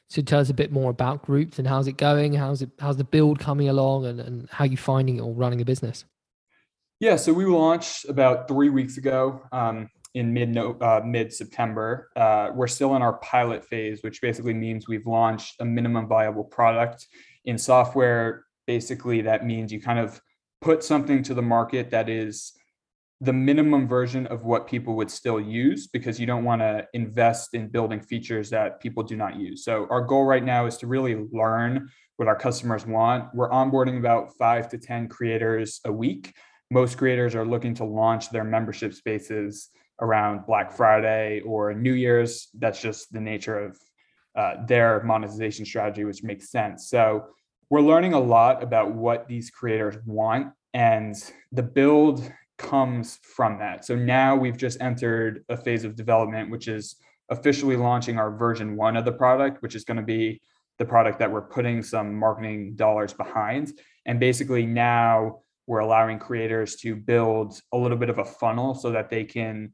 So 0.09 0.23
tell 0.23 0.39
us 0.39 0.49
a 0.49 0.55
bit 0.55 0.71
more 0.71 0.89
about 0.89 1.23
Grouped 1.23 1.59
and 1.59 1.67
how's 1.67 1.87
it 1.87 1.97
going? 1.97 2.33
How's 2.33 2.63
it 2.63 2.71
how's 2.79 2.97
the 2.97 3.03
build 3.03 3.37
coming 3.37 3.69
along 3.69 4.07
and, 4.07 4.19
and 4.19 4.49
how 4.49 4.65
you 4.65 4.75
finding 4.75 5.17
it 5.17 5.21
or 5.21 5.31
running 5.31 5.61
a 5.61 5.65
business? 5.65 6.05
Yeah, 6.99 7.15
so 7.15 7.31
we 7.31 7.45
launched 7.45 8.09
about 8.09 8.47
three 8.47 8.69
weeks 8.69 8.97
ago. 8.97 9.43
Um, 9.51 9.89
in 10.19 10.33
mid 10.33 10.57
uh, 10.57 11.01
mid 11.05 11.33
September. 11.33 12.09
Uh, 12.15 12.49
we're 12.53 12.67
still 12.67 12.95
in 12.97 13.01
our 13.01 13.13
pilot 13.19 13.63
phase, 13.65 14.03
which 14.03 14.21
basically 14.21 14.53
means 14.53 14.87
we've 14.87 15.07
launched 15.07 15.55
a 15.61 15.65
minimum 15.65 16.07
viable 16.07 16.43
product 16.43 17.07
in 17.45 17.57
software. 17.57 18.45
Basically, 18.67 19.21
that 19.21 19.45
means 19.45 19.71
you 19.71 19.81
kind 19.81 19.97
of 19.97 20.21
put 20.61 20.83
something 20.83 21.23
to 21.23 21.33
the 21.33 21.41
market 21.41 21.89
that 21.91 22.09
is 22.09 22.51
the 23.21 23.31
minimum 23.31 23.87
version 23.87 24.27
of 24.27 24.43
what 24.43 24.67
people 24.67 24.95
would 24.97 25.09
still 25.09 25.39
use 25.39 25.87
because 25.87 26.19
you 26.19 26.25
don't 26.25 26.43
want 26.43 26.61
to 26.61 26.85
invest 26.93 27.53
in 27.53 27.69
building 27.69 28.01
features 28.01 28.49
that 28.49 28.81
people 28.81 29.03
do 29.03 29.15
not 29.15 29.37
use. 29.37 29.63
So 29.63 29.87
our 29.89 30.01
goal 30.01 30.25
right 30.25 30.43
now 30.43 30.65
is 30.65 30.77
to 30.77 30.87
really 30.87 31.15
learn 31.31 31.89
what 32.17 32.27
our 32.27 32.35
customers 32.35 32.85
want. 32.85 33.33
We're 33.33 33.49
onboarding 33.49 33.97
about 33.97 34.35
5 34.37 34.69
to 34.69 34.77
10 34.77 35.07
creators 35.07 35.79
a 35.85 35.91
week. 35.91 36.33
Most 36.71 36.97
creators 36.97 37.35
are 37.35 37.45
looking 37.45 37.73
to 37.75 37.85
launch 37.85 38.29
their 38.29 38.43
membership 38.43 38.93
spaces 38.93 39.69
around 40.01 40.45
Black 40.45 40.71
Friday 40.71 41.41
or 41.41 41.73
New 41.73 41.93
Year's. 41.93 42.49
That's 42.57 42.81
just 42.81 43.11
the 43.11 43.21
nature 43.21 43.59
of 43.59 43.77
uh, 44.35 44.65
their 44.67 45.03
monetization 45.03 45.65
strategy, 45.65 46.03
which 46.03 46.23
makes 46.23 46.49
sense. 46.51 46.89
So 46.89 47.25
we're 47.69 47.81
learning 47.81 48.13
a 48.13 48.19
lot 48.19 48.63
about 48.63 48.93
what 48.93 49.27
these 49.27 49.49
creators 49.49 49.95
want, 50.05 50.53
and 50.73 51.15
the 51.51 51.63
build 51.63 52.31
comes 52.57 53.19
from 53.35 53.59
that. 53.59 53.85
So 53.85 53.95
now 53.95 54.35
we've 54.35 54.57
just 54.57 54.81
entered 54.81 55.43
a 55.49 55.57
phase 55.57 55.83
of 55.83 55.95
development, 55.95 56.49
which 56.49 56.67
is 56.67 56.95
officially 57.29 57.75
launching 57.75 58.17
our 58.17 58.35
version 58.35 58.75
one 58.75 58.97
of 58.97 59.05
the 59.05 59.11
product, 59.11 59.61
which 59.61 59.75
is 59.75 59.83
going 59.83 59.97
to 59.97 60.03
be 60.03 60.41
the 60.77 60.85
product 60.85 61.19
that 61.19 61.31
we're 61.31 61.41
putting 61.41 61.83
some 61.83 62.15
marketing 62.15 62.75
dollars 62.75 63.13
behind. 63.13 63.73
And 64.05 64.19
basically 64.19 64.65
now 64.65 65.41
we're 65.67 65.79
allowing 65.79 66.17
creators 66.17 66.77
to 66.77 66.95
build 66.95 67.59
a 67.71 67.77
little 67.77 67.97
bit 67.97 68.09
of 68.09 68.17
a 68.17 68.25
funnel 68.25 68.73
so 68.73 68.91
that 68.91 69.09
they 69.09 69.23
can 69.23 69.71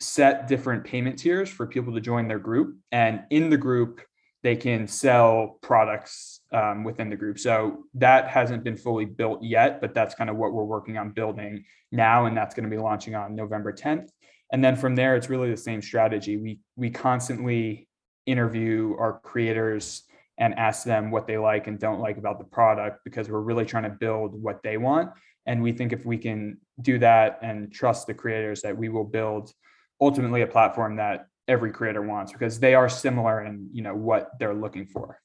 set 0.00 0.48
different 0.48 0.84
payment 0.84 1.18
tiers 1.18 1.48
for 1.48 1.66
people 1.66 1.94
to 1.94 2.00
join 2.00 2.26
their 2.26 2.38
group. 2.38 2.76
And 2.90 3.22
in 3.30 3.50
the 3.50 3.56
group, 3.56 4.00
they 4.42 4.56
can 4.56 4.88
sell 4.88 5.58
products 5.60 6.40
um, 6.52 6.82
within 6.82 7.10
the 7.10 7.16
group. 7.16 7.38
So 7.38 7.84
that 7.94 8.28
hasn't 8.28 8.64
been 8.64 8.76
fully 8.76 9.04
built 9.04 9.42
yet, 9.42 9.80
but 9.80 9.94
that's 9.94 10.14
kind 10.14 10.30
of 10.30 10.36
what 10.36 10.52
we're 10.52 10.64
working 10.64 10.96
on 10.96 11.10
building 11.10 11.64
now. 11.92 12.24
And 12.24 12.36
that's 12.36 12.54
going 12.54 12.68
to 12.68 12.74
be 12.74 12.80
launching 12.80 13.14
on 13.14 13.36
November 13.36 13.72
10th. 13.72 14.08
And 14.52 14.64
then 14.64 14.76
from 14.76 14.96
there, 14.96 15.14
it's 15.14 15.28
really 15.28 15.50
the 15.50 15.56
same 15.56 15.82
strategy. 15.82 16.36
We 16.36 16.60
we 16.74 16.90
constantly 16.90 17.88
interview 18.26 18.96
our 18.98 19.20
creators 19.20 20.02
and 20.38 20.54
ask 20.54 20.84
them 20.84 21.10
what 21.10 21.26
they 21.26 21.38
like 21.38 21.66
and 21.66 21.78
don't 21.78 22.00
like 22.00 22.16
about 22.16 22.38
the 22.38 22.44
product 22.44 23.00
because 23.04 23.28
we're 23.28 23.40
really 23.40 23.66
trying 23.66 23.84
to 23.84 23.90
build 23.90 24.40
what 24.42 24.62
they 24.62 24.76
want. 24.78 25.10
And 25.46 25.62
we 25.62 25.72
think 25.72 25.92
if 25.92 26.04
we 26.04 26.16
can 26.16 26.58
do 26.80 26.98
that 26.98 27.38
and 27.42 27.72
trust 27.72 28.06
the 28.06 28.14
creators 28.14 28.62
that 28.62 28.76
we 28.76 28.88
will 28.88 29.04
build 29.04 29.52
ultimately 30.00 30.42
a 30.42 30.46
platform 30.46 30.96
that 30.96 31.26
every 31.48 31.72
creator 31.72 32.02
wants 32.02 32.32
because 32.32 32.60
they 32.60 32.74
are 32.74 32.88
similar 32.88 33.44
in 33.44 33.68
you 33.72 33.82
know 33.82 33.94
what 33.94 34.30
they're 34.38 34.54
looking 34.54 34.86
for 34.86 35.20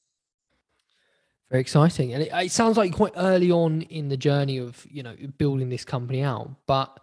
very 1.52 1.62
exciting 1.62 2.14
and 2.14 2.24
it, 2.24 2.30
it, 2.34 2.52
sounds 2.52 2.78
like 2.78 2.92
quite 2.94 3.14
early 3.16 3.52
on 3.52 3.82
in 3.84 4.10
the 4.10 4.18
journey 4.18 4.58
of 4.58 4.86
you 4.90 5.04
know 5.04 5.16
building 5.38 5.70
this 5.70 5.86
company 5.86 6.22
out 6.22 6.50
but 6.66 7.00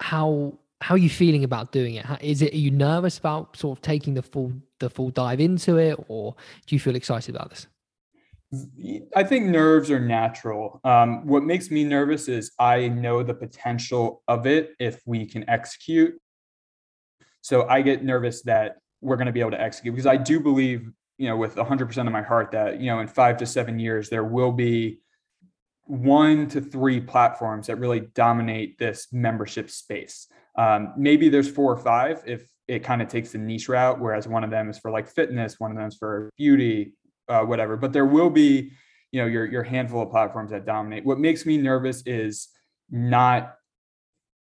how 0.00 0.52
how 0.80 0.94
are 0.94 0.98
you 0.98 1.10
feeling 1.10 1.44
about 1.44 1.70
doing 1.70 1.94
it 1.94 2.06
is 2.20 2.42
it 2.42 2.52
are 2.52 2.56
you 2.56 2.70
nervous 2.70 3.18
about 3.18 3.56
sort 3.56 3.78
of 3.78 3.82
taking 3.82 4.14
the 4.14 4.22
full 4.22 4.52
the 4.80 4.90
full 4.90 5.10
dive 5.10 5.40
into 5.40 5.76
it 5.76 5.96
or 6.08 6.34
do 6.66 6.74
you 6.74 6.80
feel 6.80 6.96
excited 6.96 7.34
about 7.34 7.50
this 7.50 7.66
I 9.14 9.22
think 9.22 9.46
nerves 9.46 9.92
are 9.92 10.00
natural. 10.00 10.80
Um, 10.82 11.24
what 11.24 11.44
makes 11.44 11.70
me 11.70 11.84
nervous 11.84 12.26
is 12.26 12.50
I 12.58 12.88
know 12.88 13.22
the 13.22 13.34
potential 13.34 14.22
of 14.26 14.44
it 14.44 14.74
if 14.80 15.00
we 15.06 15.24
can 15.24 15.48
execute. 15.48 16.20
So 17.42 17.68
I 17.68 17.82
get 17.82 18.04
nervous 18.04 18.42
that 18.42 18.76
we're 19.00 19.16
going 19.16 19.26
to 19.26 19.32
be 19.32 19.40
able 19.40 19.52
to 19.52 19.60
execute 19.60 19.94
because 19.94 20.06
I 20.06 20.16
do 20.16 20.40
believe, 20.40 20.90
you 21.18 21.28
know, 21.28 21.36
with 21.36 21.56
100% 21.56 22.06
of 22.06 22.12
my 22.12 22.22
heart 22.22 22.50
that, 22.52 22.80
you 22.80 22.86
know, 22.86 23.00
in 23.00 23.08
five 23.08 23.38
to 23.38 23.46
seven 23.46 23.78
years, 23.78 24.08
there 24.08 24.24
will 24.24 24.52
be 24.52 25.00
one 25.84 26.48
to 26.48 26.60
three 26.60 27.00
platforms 27.00 27.66
that 27.66 27.76
really 27.76 28.00
dominate 28.00 28.78
this 28.78 29.08
membership 29.12 29.70
space. 29.70 30.28
Um, 30.56 30.92
maybe 30.96 31.28
there's 31.28 31.50
four 31.50 31.72
or 31.72 31.78
five 31.78 32.22
if 32.26 32.48
it 32.68 32.84
kind 32.84 33.02
of 33.02 33.08
takes 33.08 33.32
the 33.32 33.38
niche 33.38 33.68
route, 33.68 34.00
whereas 34.00 34.28
one 34.28 34.44
of 34.44 34.50
them 34.50 34.70
is 34.70 34.78
for 34.78 34.90
like 34.90 35.08
fitness, 35.08 35.58
one 35.58 35.70
of 35.70 35.76
them 35.76 35.88
is 35.88 35.96
for 35.96 36.30
beauty, 36.36 36.92
uh, 37.28 37.42
whatever. 37.42 37.76
But 37.76 37.92
there 37.92 38.06
will 38.06 38.30
be, 38.30 38.72
you 39.12 39.20
know 39.20 39.26
your 39.26 39.44
your 39.46 39.62
handful 39.62 40.02
of 40.02 40.10
platforms 40.10 40.50
that 40.50 40.64
dominate. 40.64 41.04
What 41.04 41.18
makes 41.18 41.44
me 41.44 41.56
nervous 41.56 42.02
is 42.06 42.48
not 42.90 43.54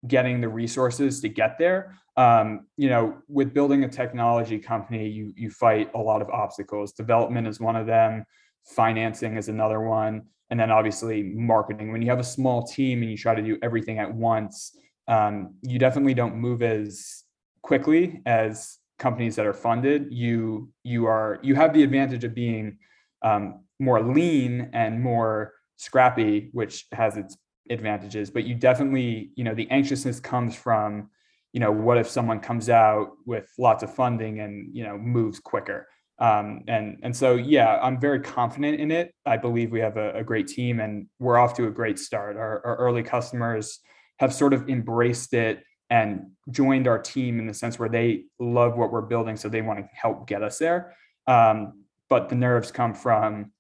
getting 0.06 0.42
the 0.42 0.50
resources 0.50 1.22
to 1.22 1.30
get 1.30 1.58
there. 1.58 1.96
Um, 2.16 2.68
you 2.78 2.90
know, 2.90 3.18
with 3.28 3.54
building 3.54 3.84
a 3.84 3.90
technology 3.90 4.60
company, 4.60 5.08
you 5.08 5.34
you 5.36 5.50
fight 5.50 5.90
a 5.96 6.00
lot 6.00 6.22
of 6.22 6.30
obstacles. 6.30 6.94
Development 6.94 7.48
is 7.48 7.60
one 7.60 7.76
of 7.76 7.88
them. 7.88 8.26
Financing 8.66 9.36
is 9.36 9.50
another 9.50 9.82
one, 9.82 10.24
and 10.50 10.60
then 10.60 10.72
obviously 10.72 11.24
marketing. 11.24 11.92
When 11.92 12.02
you 12.02 12.10
have 12.10 12.20
a 12.20 12.24
small 12.24 12.66
team 12.68 13.02
and 13.02 13.10
you 13.10 13.18
try 13.18 13.34
to 13.34 13.42
do 13.42 13.58
everything 13.64 13.98
at 14.00 14.14
once, 14.14 14.78
um, 15.08 15.56
you 15.64 15.80
definitely 15.80 16.14
don't 16.14 16.36
move 16.36 16.62
as 16.62 17.24
quickly 17.62 18.22
as 18.26 18.78
companies 19.00 19.36
that 19.36 19.46
are 19.46 19.54
funded. 19.54 20.08
You 20.12 20.70
you 20.84 21.06
are 21.08 21.40
you 21.42 21.56
have 21.56 21.74
the 21.74 21.84
advantage 21.84 22.24
of 22.24 22.34
being 22.34 22.78
um, 23.24 23.64
more 23.80 24.02
lean 24.02 24.70
and 24.74 25.02
more 25.02 25.54
scrappy, 25.78 26.50
which 26.54 26.86
has 26.92 27.18
its 27.18 27.38
advantages. 27.70 28.30
But 28.30 28.44
you 28.44 28.56
definitely 28.56 29.32
you 29.36 29.44
know 29.44 29.56
the 29.56 29.70
anxiousness 29.72 30.20
comes 30.20 30.56
from 30.56 31.10
you 31.54 31.60
know 31.60 31.72
what 31.72 31.98
if 31.98 32.10
someone 32.10 32.40
comes 32.40 32.68
out 32.68 33.12
with 33.26 33.48
lots 33.58 33.84
of 33.84 33.94
funding 33.94 34.40
and 34.40 34.76
you 34.76 34.84
know 34.84 34.98
moves 34.98 35.40
quicker. 35.40 35.88
Um, 36.20 36.64
and 36.68 37.00
and 37.04 37.16
so 37.16 37.36
yeah, 37.36 37.80
I'm 37.82 38.00
very 38.00 38.20
confident 38.20 38.80
in 38.80 38.92
it. 38.92 39.14
I 39.26 39.38
believe 39.38 39.72
we 39.72 39.80
have 39.80 39.98
a, 39.98 40.14
a 40.14 40.24
great 40.24 40.48
team 40.48 40.80
and 40.80 41.08
we're 41.20 41.38
off 41.38 41.56
to 41.56 41.68
a 41.68 41.72
great 41.72 42.00
start. 42.00 42.38
Our, 42.38 42.66
our 42.66 42.76
early 42.78 43.04
customers 43.04 43.80
have 44.20 44.34
sort 44.34 44.54
of 44.54 44.70
embraced 44.70 45.34
it 45.34 45.64
and 45.90 46.32
joined 46.50 46.88
our 46.88 47.00
team 47.00 47.40
in 47.40 47.46
the 47.46 47.54
sense 47.54 47.78
where 47.78 47.90
they 47.90 48.24
love 48.40 48.78
what 48.78 48.92
we're 48.92 49.02
building, 49.02 49.38
so 49.38 49.48
they 49.48 49.62
want 49.62 49.80
to 49.80 49.88
help 49.94 50.28
get 50.28 50.42
us 50.42 50.58
there. 50.58 50.96
Um, 51.28 51.84
but 52.10 52.30
the 52.30 52.36
nerves 52.36 52.72
come 52.72 52.94
from, 52.94 53.52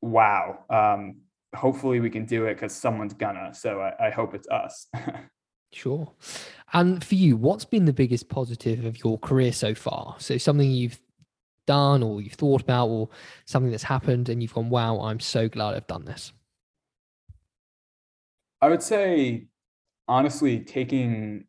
wow, 0.00 0.64
um, 0.68 1.22
hopefully 1.54 2.00
we 2.00 2.10
can 2.10 2.26
do 2.26 2.46
it 2.46 2.54
because 2.54 2.74
someone's 2.74 3.14
gonna. 3.14 3.54
So 3.54 3.80
I, 3.80 4.08
I 4.08 4.10
hope 4.10 4.34
it's 4.34 4.48
us. 4.48 4.88
sure. 5.72 6.12
And 6.72 7.04
for 7.04 7.14
you, 7.14 7.36
what's 7.36 7.64
been 7.64 7.84
the 7.84 7.92
biggest 7.92 8.28
positive 8.28 8.84
of 8.84 9.02
your 9.04 9.18
career 9.18 9.52
so 9.52 9.74
far? 9.74 10.16
So 10.18 10.38
something 10.38 10.70
you've 10.70 11.00
done 11.66 12.02
or 12.02 12.20
you've 12.20 12.32
thought 12.32 12.62
about 12.62 12.88
or 12.88 13.08
something 13.44 13.70
that's 13.70 13.82
happened 13.82 14.28
and 14.28 14.42
you've 14.42 14.54
gone, 14.54 14.70
wow, 14.70 15.00
I'm 15.00 15.20
so 15.20 15.48
glad 15.48 15.74
I've 15.74 15.86
done 15.86 16.04
this? 16.04 16.32
I 18.60 18.68
would 18.68 18.82
say 18.82 19.48
honestly 20.08 20.60
taking 20.60 21.44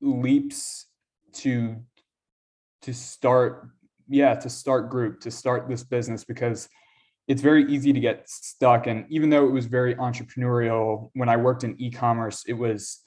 leaps 0.00 0.86
to 1.32 1.76
to 2.82 2.92
start 2.92 3.68
yeah 4.08 4.34
to 4.34 4.48
start 4.48 4.90
group 4.90 5.20
to 5.20 5.30
start 5.30 5.68
this 5.68 5.82
business 5.82 6.24
because 6.24 6.68
it's 7.28 7.42
very 7.42 7.68
easy 7.70 7.92
to 7.92 8.00
get 8.00 8.28
stuck 8.28 8.86
and 8.86 9.04
even 9.08 9.30
though 9.30 9.46
it 9.46 9.50
was 9.50 9.66
very 9.66 9.94
entrepreneurial 9.96 11.10
when 11.14 11.28
i 11.28 11.36
worked 11.36 11.64
in 11.64 11.74
e-commerce 11.80 12.44
it 12.46 12.52
was 12.52 13.02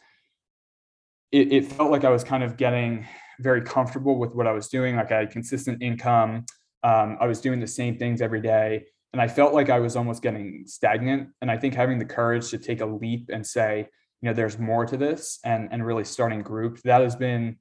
it, 1.32 1.52
it 1.52 1.66
felt 1.66 1.92
like 1.92 2.04
i 2.04 2.10
was 2.10 2.24
kind 2.24 2.44
of 2.44 2.58
getting 2.58 3.06
very 3.40 3.62
comfortable 3.62 4.18
with 4.18 4.34
what 4.36 4.48
i 4.48 4.52
was 4.52 4.68
doing 4.68 4.96
like 4.96 5.12
i 5.12 5.20
had 5.20 5.32
consistent 5.32 5.82
income 5.82 6.46
um, 6.84 7.18
i 7.20 7.28
was 7.28 7.42
doing 7.42 7.60
the 7.60 7.68
same 7.68 7.98
things 7.98 8.22
every 8.22 8.42
day 8.42 8.86
and 9.14 9.22
i 9.22 9.28
felt 9.28 9.54
like 9.54 9.70
i 9.70 9.80
was 9.80 9.96
almost 9.96 10.22
getting 10.22 10.64
stagnant 10.66 11.30
and 11.42 11.50
i 11.50 11.58
think 11.58 11.74
having 11.74 12.00
the 12.00 12.06
courage 12.06 12.50
to 12.50 12.58
take 12.58 12.82
a 12.82 12.86
leap 12.86 13.30
and 13.32 13.46
say 13.46 13.88
you 14.22 14.30
know 14.30 14.34
there's 14.34 14.60
more 14.60 14.86
to 14.86 14.98
this 14.98 15.40
and 15.44 15.70
and 15.72 15.86
really 15.86 16.06
starting 16.06 16.42
group 16.42 16.80
that 16.84 17.02
has 17.02 17.16
been 17.16 17.56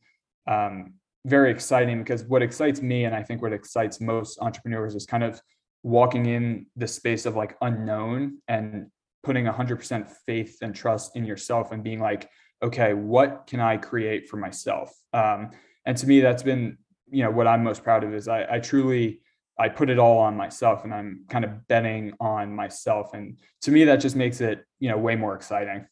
um, 0.46 0.94
very 1.26 1.50
exciting 1.50 1.98
because 1.98 2.24
what 2.24 2.42
excites 2.42 2.80
me 2.80 3.04
and 3.04 3.14
i 3.14 3.22
think 3.22 3.42
what 3.42 3.52
excites 3.52 4.00
most 4.00 4.38
entrepreneurs 4.40 4.94
is 4.94 5.06
kind 5.06 5.24
of 5.24 5.40
walking 5.82 6.26
in 6.26 6.66
the 6.76 6.88
space 6.88 7.26
of 7.26 7.36
like 7.36 7.56
unknown 7.60 8.38
and 8.48 8.86
putting 9.22 9.44
100% 9.44 10.10
faith 10.26 10.58
and 10.62 10.74
trust 10.74 11.16
in 11.16 11.24
yourself 11.24 11.72
and 11.72 11.82
being 11.82 12.00
like 12.00 12.28
okay 12.62 12.94
what 12.94 13.46
can 13.46 13.60
i 13.60 13.76
create 13.76 14.28
for 14.28 14.36
myself 14.36 14.94
um, 15.12 15.50
and 15.86 15.96
to 15.96 16.06
me 16.06 16.20
that's 16.20 16.42
been 16.42 16.76
you 17.10 17.22
know 17.22 17.30
what 17.30 17.46
i'm 17.46 17.62
most 17.62 17.82
proud 17.82 18.04
of 18.04 18.14
is 18.14 18.28
i, 18.28 18.46
I 18.54 18.58
truly 18.58 19.20
i 19.58 19.68
put 19.68 19.90
it 19.90 19.98
all 19.98 20.18
on 20.18 20.36
myself 20.36 20.84
and 20.84 20.92
i'm 20.92 21.24
kind 21.28 21.44
of 21.44 21.66
betting 21.68 22.12
on 22.20 22.54
myself 22.54 23.14
and 23.14 23.38
to 23.62 23.70
me 23.70 23.84
that 23.84 23.96
just 23.96 24.16
makes 24.16 24.40
it 24.40 24.64
you 24.78 24.88
know 24.88 24.98
way 24.98 25.16
more 25.16 25.34
exciting 25.34 25.86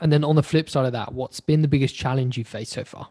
and 0.00 0.12
then 0.12 0.24
on 0.24 0.36
the 0.36 0.42
flip 0.42 0.70
side 0.70 0.86
of 0.86 0.92
that, 0.92 1.12
what's 1.12 1.40
been 1.40 1.62
the 1.62 1.68
biggest 1.68 1.94
challenge 1.94 2.38
you've 2.38 2.48
faced 2.48 2.72
so 2.72 2.84
far? 2.84 3.08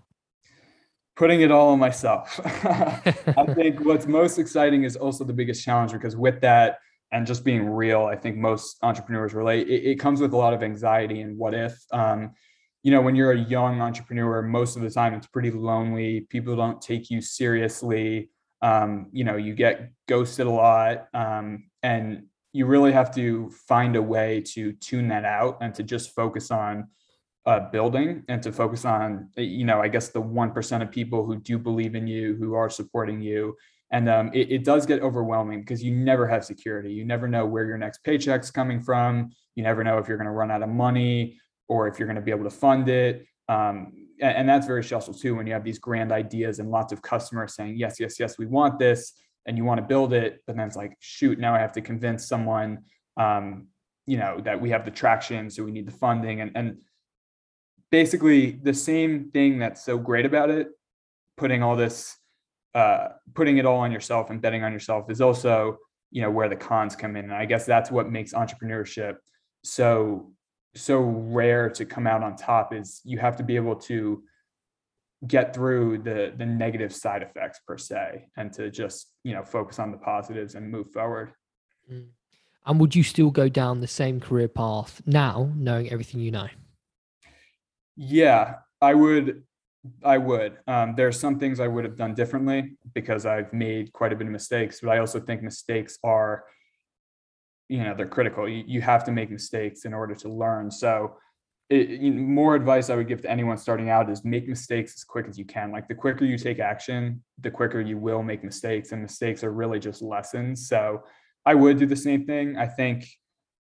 Putting 1.15 1.41
it 1.41 1.51
all 1.51 1.69
on 1.69 1.79
myself. 1.79 2.39
I 2.45 3.45
think 3.55 3.83
what's 3.83 4.05
most 4.05 4.37
exciting 4.37 4.83
is 4.83 4.95
also 4.95 5.23
the 5.23 5.33
biggest 5.33 5.63
challenge 5.63 5.91
because 5.91 6.15
with 6.15 6.41
that 6.41 6.79
and 7.11 7.25
just 7.25 7.43
being 7.43 7.67
real, 7.67 8.05
I 8.05 8.15
think 8.15 8.37
most 8.37 8.77
entrepreneurs 8.83 9.33
relate. 9.33 9.67
It, 9.67 9.85
it 9.85 9.95
comes 9.99 10.21
with 10.21 10.33
a 10.33 10.37
lot 10.37 10.53
of 10.53 10.61
anxiety 10.61 11.21
and 11.21 11.37
what 11.37 11.53
if. 11.53 11.77
Um, 11.91 12.31
you 12.83 12.91
know, 12.91 13.01
when 13.01 13.15
you're 13.15 13.31
a 13.31 13.39
young 13.39 13.81
entrepreneur, 13.81 14.41
most 14.41 14.75
of 14.75 14.81
the 14.81 14.89
time 14.89 15.13
it's 15.13 15.27
pretty 15.27 15.51
lonely. 15.51 16.21
People 16.29 16.55
don't 16.55 16.81
take 16.81 17.09
you 17.09 17.21
seriously. 17.21 18.29
Um, 18.61 19.07
you 19.11 19.23
know, 19.23 19.35
you 19.35 19.53
get 19.55 19.91
ghosted 20.07 20.47
a 20.47 20.51
lot. 20.51 21.07
Um, 21.13 21.65
and 21.83 22.23
you 22.53 22.65
really 22.65 22.91
have 22.91 23.13
to 23.15 23.51
find 23.67 23.95
a 23.95 24.01
way 24.01 24.41
to 24.41 24.73
tune 24.73 25.09
that 25.09 25.25
out 25.25 25.57
and 25.61 25.73
to 25.75 25.83
just 25.83 26.15
focus 26.15 26.49
on 26.49 26.87
uh, 27.45 27.69
building 27.69 28.23
and 28.27 28.43
to 28.43 28.51
focus 28.51 28.83
on 28.83 29.29
you 29.37 29.63
know 29.63 29.79
i 29.79 29.87
guess 29.87 30.09
the 30.09 30.21
1% 30.21 30.81
of 30.81 30.91
people 30.91 31.25
who 31.25 31.37
do 31.37 31.57
believe 31.57 31.95
in 31.95 32.05
you 32.05 32.35
who 32.35 32.55
are 32.55 32.69
supporting 32.69 33.21
you 33.21 33.55
and 33.89 34.09
um, 34.09 34.29
it, 34.33 34.51
it, 34.51 34.65
does 34.65 34.85
get 34.85 35.01
overwhelming 35.01 35.61
because 35.61 35.81
you 35.81 35.95
never 35.95 36.27
have 36.27 36.43
security 36.43 36.91
you 36.91 37.05
never 37.05 37.25
know 37.25 37.45
where 37.45 37.65
your 37.65 37.77
next 37.77 38.03
paycheck's 38.03 38.51
coming 38.51 38.81
from 38.81 39.29
you 39.55 39.63
never 39.63 39.81
know 39.81 39.97
if 39.97 40.09
you're 40.09 40.17
going 40.17 40.25
to 40.25 40.31
run 40.31 40.51
out 40.51 40.61
of 40.61 40.67
money 40.67 41.39
or 41.67 41.87
if 41.87 41.99
you're 41.99 42.07
going 42.07 42.15
to 42.15 42.21
be 42.21 42.31
able 42.31 42.43
to 42.43 42.49
fund 42.49 42.89
it 42.89 43.25
um, 43.49 43.93
and, 44.21 44.37
and 44.37 44.49
that's 44.49 44.67
very 44.67 44.83
stressful 44.83 45.13
too 45.13 45.35
when 45.35 45.47
you 45.47 45.53
have 45.53 45.63
these 45.63 45.79
grand 45.79 46.11
ideas 46.11 46.59
and 46.59 46.69
lots 46.69 46.91
of 46.91 47.01
customers 47.01 47.55
saying 47.55 47.75
yes 47.77 47.99
yes 47.99 48.19
yes 48.19 48.37
we 48.37 48.45
want 48.45 48.79
this 48.79 49.13
and 49.47 49.57
you 49.57 49.63
want 49.63 49.79
to 49.79 49.85
build 49.85 50.13
it, 50.13 50.43
but 50.45 50.57
then 50.57 50.67
it's 50.67 50.75
like, 50.75 50.95
shoot, 50.99 51.39
now 51.39 51.55
I 51.55 51.59
have 51.59 51.71
to 51.71 51.81
convince 51.81 52.27
someone, 52.27 52.79
um, 53.15 53.67
you 54.05 54.17
know, 54.17 54.39
that 54.43 54.61
we 54.61 54.69
have 54.69 54.85
the 54.85 54.91
traction, 54.91 55.49
so 55.49 55.63
we 55.63 55.71
need 55.71 55.87
the 55.87 55.91
funding, 55.91 56.41
and 56.41 56.51
and 56.55 56.77
basically 57.89 58.51
the 58.51 58.73
same 58.73 59.31
thing 59.31 59.57
that's 59.57 59.83
so 59.83 59.97
great 59.97 60.25
about 60.25 60.49
it, 60.49 60.67
putting 61.37 61.63
all 61.63 61.75
this, 61.75 62.17
uh, 62.75 63.07
putting 63.33 63.57
it 63.57 63.65
all 63.65 63.79
on 63.79 63.91
yourself 63.91 64.29
and 64.29 64.41
betting 64.41 64.63
on 64.63 64.73
yourself 64.73 65.09
is 65.09 65.21
also, 65.21 65.77
you 66.11 66.21
know, 66.21 66.29
where 66.29 66.49
the 66.49 66.55
cons 66.55 66.95
come 66.95 67.15
in, 67.15 67.25
and 67.25 67.33
I 67.33 67.45
guess 67.45 67.65
that's 67.65 67.89
what 67.89 68.11
makes 68.11 68.33
entrepreneurship 68.33 69.15
so 69.63 70.31
so 70.77 70.99
rare 71.01 71.69
to 71.71 71.85
come 71.85 72.07
out 72.07 72.23
on 72.23 72.35
top 72.35 72.73
is 72.73 73.01
you 73.03 73.17
have 73.17 73.35
to 73.37 73.43
be 73.43 73.55
able 73.55 73.75
to 73.75 74.23
get 75.25 75.53
through 75.53 75.97
the 75.97 76.33
the 76.37 76.45
negative 76.45 76.93
side 76.93 77.23
effects 77.23 77.59
per 77.65 77.77
se 77.77 78.27
and 78.37 78.53
to 78.53 78.69
just 78.69 79.11
you 79.23 79.33
know 79.33 79.43
focus 79.43 79.79
on 79.79 79.91
the 79.91 79.97
positives 79.97 80.55
and 80.55 80.69
move 80.69 80.91
forward. 80.91 81.33
Mm. 81.91 82.07
and 82.65 82.79
would 82.79 82.93
you 82.93 83.01
still 83.01 83.31
go 83.31 83.47
down 83.47 83.79
the 83.79 83.87
same 83.87 84.19
career 84.19 84.49
path 84.49 85.01
now 85.05 85.49
knowing 85.55 85.89
everything 85.89 86.19
you 86.19 86.31
know? 86.31 86.49
Yeah 87.95 88.55
i 88.81 88.93
would 88.93 89.43
i 90.03 90.17
would. 90.17 90.57
Um, 90.67 90.95
there 90.95 91.07
are 91.07 91.13
some 91.13 91.39
things 91.39 91.59
i 91.59 91.67
would 91.67 91.85
have 91.85 91.95
done 91.95 92.13
differently 92.13 92.77
because 92.93 93.25
i've 93.25 93.51
made 93.53 93.91
quite 93.93 94.13
a 94.13 94.15
bit 94.15 94.27
of 94.27 94.33
mistakes 94.33 94.81
but 94.81 94.89
i 94.91 94.99
also 94.99 95.19
think 95.19 95.41
mistakes 95.41 95.97
are 96.03 96.43
you 97.69 97.83
know 97.83 97.93
they're 97.95 98.07
critical 98.07 98.47
you, 98.47 98.63
you 98.67 98.81
have 98.81 99.03
to 99.03 99.11
make 99.11 99.29
mistakes 99.29 99.85
in 99.85 99.93
order 99.93 100.15
to 100.15 100.29
learn 100.29 100.71
so 100.71 101.17
it, 101.69 102.13
more 102.13 102.55
advice 102.55 102.89
I 102.89 102.95
would 102.95 103.07
give 103.07 103.21
to 103.23 103.29
anyone 103.29 103.57
starting 103.57 103.89
out 103.89 104.09
is 104.09 104.23
make 104.23 104.47
mistakes 104.47 104.93
as 104.95 105.03
quick 105.03 105.27
as 105.27 105.37
you 105.37 105.45
can. 105.45 105.71
Like 105.71 105.87
the 105.87 105.95
quicker 105.95 106.23
you 106.23 106.37
take 106.37 106.59
action, 106.59 107.23
the 107.41 107.51
quicker 107.51 107.81
you 107.81 107.97
will 107.97 108.23
make 108.23 108.43
mistakes, 108.43 108.91
and 108.91 109.01
mistakes 109.01 109.43
are 109.43 109.51
really 109.51 109.79
just 109.79 110.01
lessons. 110.01 110.69
So 110.69 111.03
I 111.45 111.55
would 111.55 111.77
do 111.77 111.85
the 111.85 111.95
same 111.95 112.25
thing. 112.25 112.57
I 112.57 112.67
think, 112.67 113.07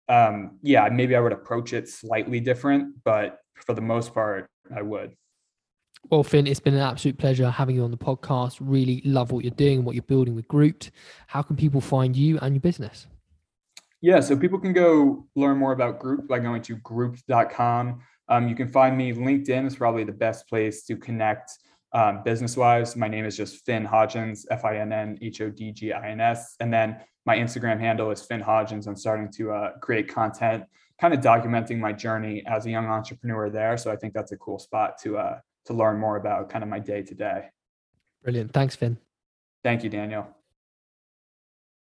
um, 0.09 0.59
yeah, 0.61 0.87
maybe 0.89 1.15
I 1.15 1.19
would 1.19 1.31
approach 1.31 1.73
it 1.73 1.87
slightly 1.87 2.39
different, 2.39 2.95
but 3.03 3.39
for 3.55 3.73
the 3.73 3.81
most 3.81 4.13
part, 4.13 4.49
I 4.75 4.81
would. 4.81 5.15
Well, 6.09 6.23
Finn, 6.23 6.45
it's 6.45 6.59
been 6.59 6.75
an 6.75 6.81
absolute 6.81 7.17
pleasure 7.17 7.49
having 7.49 7.75
you 7.75 7.83
on 7.83 7.91
the 7.91 7.97
podcast. 7.97 8.57
Really 8.59 9.01
love 9.05 9.31
what 9.31 9.43
you're 9.43 9.51
doing 9.51 9.77
and 9.77 9.85
what 9.85 9.95
you're 9.95 10.03
building 10.03 10.35
with 10.35 10.47
Grouped. 10.47 10.91
How 11.27 11.41
can 11.41 11.55
people 11.55 11.81
find 11.81 12.15
you 12.15 12.37
and 12.39 12.53
your 12.53 12.61
business? 12.61 13.07
Yeah, 14.01 14.19
so 14.19 14.37
people 14.37 14.59
can 14.59 14.73
go 14.73 15.27
learn 15.35 15.57
more 15.57 15.71
about 15.71 15.99
Grouped 15.99 16.27
by 16.27 16.39
going 16.39 16.61
to 16.63 16.77
grouped.com. 16.77 18.01
Um, 18.27 18.47
you 18.47 18.55
can 18.55 18.67
find 18.67 18.97
me 18.97 19.13
LinkedIn 19.13 19.65
is 19.65 19.75
probably 19.75 20.03
the 20.03 20.11
best 20.11 20.47
place 20.47 20.83
to 20.85 20.97
connect 20.97 21.51
um, 21.93 22.23
business 22.23 22.57
wise. 22.57 22.95
My 22.95 23.07
name 23.07 23.25
is 23.25 23.37
just 23.37 23.65
Finn 23.65 23.85
Hodgins, 23.85 24.45
F 24.51 24.65
I 24.65 24.77
N 24.77 24.91
N 24.91 25.17
H 25.21 25.41
O 25.41 25.49
D 25.49 25.71
G 25.71 25.93
I 25.93 26.09
N 26.09 26.19
S. 26.19 26.55
And 26.59 26.73
then 26.73 26.97
my 27.25 27.37
Instagram 27.37 27.79
handle 27.79 28.11
is 28.11 28.21
Finn 28.21 28.41
Hodgins. 28.41 28.87
I'm 28.87 28.95
starting 28.95 29.31
to 29.33 29.51
uh, 29.51 29.71
create 29.79 30.07
content, 30.07 30.65
kind 30.99 31.13
of 31.13 31.21
documenting 31.21 31.79
my 31.79 31.93
journey 31.93 32.43
as 32.47 32.65
a 32.65 32.71
young 32.71 32.87
entrepreneur 32.87 33.49
there. 33.49 33.77
So 33.77 33.91
I 33.91 33.95
think 33.95 34.13
that's 34.13 34.33
a 34.33 34.37
cool 34.37 34.59
spot 34.59 34.97
to 35.03 35.17
uh, 35.17 35.39
to 35.65 35.73
learn 35.73 35.97
more 35.97 36.17
about 36.17 36.49
kind 36.49 36.63
of 36.63 36.69
my 36.69 36.79
day 36.79 37.01
to 37.01 37.15
day. 37.15 37.45
Brilliant. 38.23 38.51
Thanks, 38.53 38.75
Finn. 38.75 38.97
Thank 39.63 39.83
you, 39.83 39.89
Daniel. 39.89 40.34